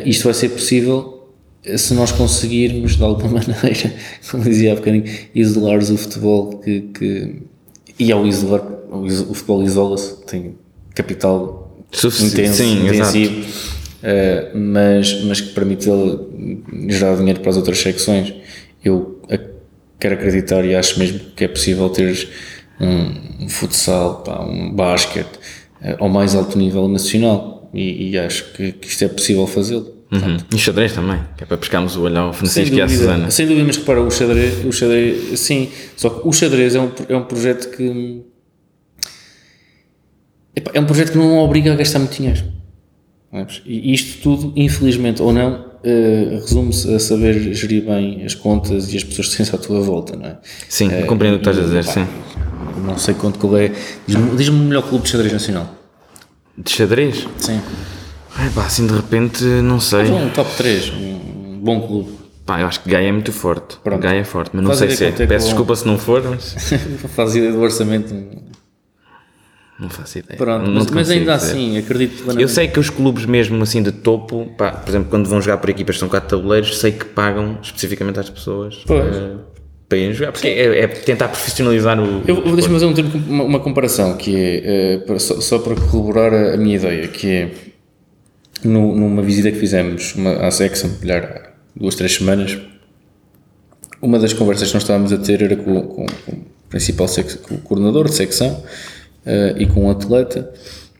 [0.04, 1.20] isto vai ser possível
[1.76, 3.94] se nós conseguirmos de alguma maneira,
[4.28, 7.42] como dizia há bocadinho, isolar o futebol que, que
[7.98, 8.62] e ao isolar,
[8.92, 10.56] o, futebol isola-se, tem
[10.94, 16.18] capital intenso, sim, intensivo, uh, mas, mas que permite ele
[16.88, 18.34] gerar dinheiro para as outras secções.
[18.84, 19.20] Eu
[19.98, 22.28] quero acreditar e acho mesmo que é possível ter
[22.80, 25.36] um, um futsal, pá, um basquete
[25.80, 30.02] uh, ao mais alto nível nacional e, e acho que, que isto é possível fazê-lo.
[30.12, 30.36] Uhum.
[30.54, 33.30] E xadrez também, que é para pescarmos o olho ao Francisco e à Susana.
[33.30, 36.90] Sem dúvida, mas repara, o xadrez, o xadrez, sim, só que o xadrez é um,
[37.08, 38.22] é um projeto que.
[40.54, 42.42] É um projeto que não obriga a gastar muito dinheiro.
[43.64, 48.96] E isto tudo, infelizmente ou não, uh, resume-se a saber gerir bem as contas e
[48.98, 50.38] as pessoas que tens à tua volta, não é?
[50.68, 52.06] Sim, uh, compreendo o que estás a dizer, pá, sim.
[52.84, 53.72] Não sei quanto qual é.
[54.06, 55.74] Diz-me diz o melhor clube de xadrez nacional.
[56.58, 57.26] De xadrez?
[57.38, 57.60] Sim.
[58.38, 60.10] É pá, assim de repente, não sei.
[60.10, 62.22] Um top 3, um bom clube.
[62.44, 63.78] Pá, eu acho que Gaia é muito forte.
[63.82, 64.02] Pronto.
[64.02, 65.08] Gaia é forte, mas não Faz sei se é.
[65.08, 66.54] é Peço desculpa se não for, mas.
[67.14, 68.14] Faz ideia do orçamento.
[69.82, 70.38] Não faço ideia.
[70.38, 71.50] Pronto, não, mas, mas ainda dizer.
[71.50, 75.28] assim, acredito Eu sei que os clubes mesmo assim de topo, pá, por exemplo, quando
[75.28, 79.40] vão jogar por equipas são quatro tabuleiros, sei que pagam especificamente às pessoas para,
[79.88, 82.22] para irem jogar, porque é, é, tentar profissionalizar o.
[82.28, 82.94] Eu vou deixar fazer um,
[83.28, 87.26] uma, uma comparação que é, uh, só, só, para corroborar a, a minha ideia, que
[87.28, 87.50] é
[88.62, 92.56] no, numa visita que fizemos uma, à Sexa, há duas, três semanas,
[94.00, 97.34] uma das conversas que nós estávamos a ter era com, com, com o principal sex,
[97.34, 98.62] com o coordenador de secção
[99.26, 100.50] uh, e com um atleta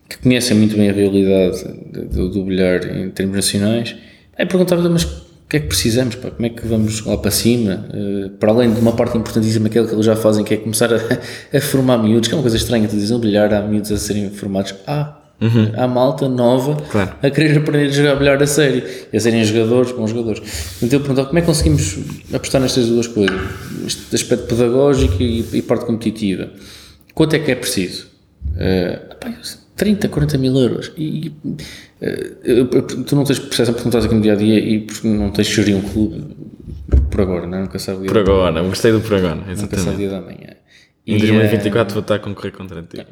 [0.09, 1.65] que conhecem muito bem a realidade
[2.11, 3.97] do, do bilhar em termos nacionais.
[4.37, 6.15] Aí perguntava mas o que é que precisamos?
[6.15, 6.31] Pá?
[6.31, 7.87] Como é que vamos lá para cima?
[7.93, 10.93] Uh, para além de uma parte importantíssima, aquela que eles já fazem, que é começar
[10.93, 10.97] a,
[11.57, 13.97] a formar miúdos, que é uma coisa estranha, tu dizes, no bilhar há miúdos a
[13.97, 14.75] serem formados.
[14.87, 15.73] Ah, Uhum.
[15.77, 17.17] Há malta nova claro.
[17.21, 20.41] a querer aprender a jogar bilhar a sério e a serem jogadores, bons jogadores.
[20.81, 21.99] Então eu perguntava como é que conseguimos
[22.33, 23.41] apostar nestas duas coisas,
[23.85, 26.49] este aspecto pedagógico e, e parte competitiva.
[27.13, 28.12] Quanto é que é preciso?
[28.53, 30.93] Uh, 30, 40 mil euros.
[30.97, 34.81] E, uh, tu não tens percepção porque não estás aqui no dia a dia e
[34.81, 36.37] porque não tens de gerir um clube
[37.11, 37.61] por agora, não é?
[37.63, 39.41] Nunca sabe o dia Por agora, gostei do por agora.
[39.51, 39.63] Exatamente.
[39.63, 40.57] Nunca sabe o dia da manhã.
[41.05, 43.05] Em 2024 vou estar a concorrer contra ti.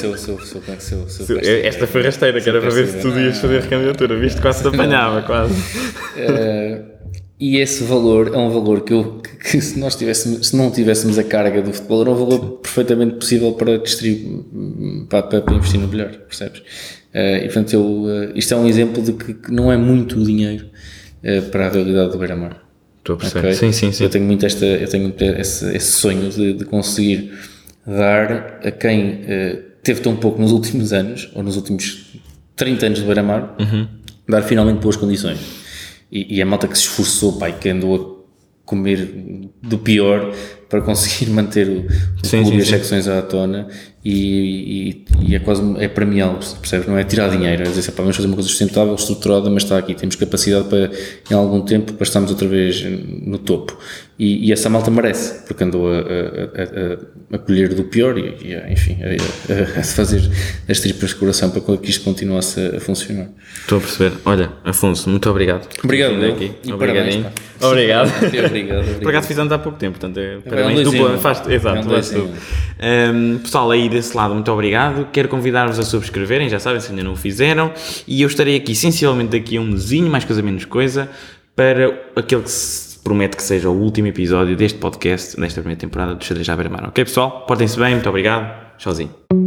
[0.00, 3.38] Sou, sou, sou, sou, sou, Esta foi rasteira, que era para ver se tu ias
[3.38, 4.40] fazer a candidatura, viste?
[4.40, 5.54] Quase te apanhava, quase.
[7.38, 10.56] Uh, e esse valor é um valor que, eu, que, que, se, nós tivéssemos, se
[10.56, 14.44] não tivéssemos a carga do futebol, era um valor perfeitamente possível para distribuir,
[15.08, 16.60] para, para, investir no melhor, percebes?
[17.14, 20.22] Uh, e portanto, eu, uh, isto é um exemplo de que, que não é muito
[20.22, 20.66] dinheiro
[21.50, 22.66] para a realidade do Beira-Mar.
[23.06, 23.40] Estou a perceber.
[23.40, 23.54] Okay?
[23.54, 24.04] Sim, sim, sim.
[24.04, 27.32] Eu tenho muito, esta, eu tenho esse, esse sonho de, de, conseguir
[27.86, 32.18] dar a quem uh, teve tão pouco nos últimos anos, ou nos últimos
[32.56, 33.86] 30 anos de Beira-Mar, uhum.
[34.28, 35.38] dar finalmente boas condições.
[36.10, 40.32] E, e, a malta que se esforçou, pai, que andou a comer do pior,
[40.68, 43.68] para conseguir manter o, o Sim, clube e as secções à tona
[44.08, 46.86] e, e, e é quase é premiá-lo, percebes?
[46.86, 49.76] Não é tirar dinheiro, é dizer, "Pá, vamos fazer uma coisa sustentável, estruturada, mas está
[49.76, 50.90] aqui, temos capacidade para,
[51.28, 53.76] em algum tempo, para estarmos outra vez no topo.
[54.18, 58.54] E, e essa malta merece, porque andou a, a, a, a colher do pior e,
[58.54, 60.22] a, enfim, a, fazer
[60.68, 63.28] as tripas de coração para que isto continuasse a, funcionar.
[63.60, 64.16] Estou a perceber.
[64.24, 65.68] Olha, Afonso, muito obrigado.
[65.82, 66.52] Obrigado, aqui.
[66.64, 67.24] E Obrigadinho.
[67.24, 68.08] parabéns, Obrigado.
[68.24, 69.00] obrigado, obrigado.
[69.00, 70.88] Por acaso fizemos há pouco tempo, portanto, é, parabéns.
[70.88, 71.18] um.
[71.18, 72.30] faz, exato, É faz tudo.
[72.78, 75.08] Um, pessoal, aí desse lado, muito obrigado.
[75.12, 77.72] Quero convidar-vos a subscreverem, já sabem, se ainda não o fizeram.
[78.06, 81.08] E eu estarei aqui, essencialmente, daqui a um mesinho, mais coisa, menos coisa,
[81.54, 86.14] para aquele que se promete que seja o último episódio deste podcast, desta primeira temporada
[86.14, 86.88] do Xadrez à Beira-Mar.
[86.88, 87.44] Ok, pessoal?
[87.46, 88.76] Portem-se bem, muito obrigado.
[88.78, 89.45] Tchauzinho.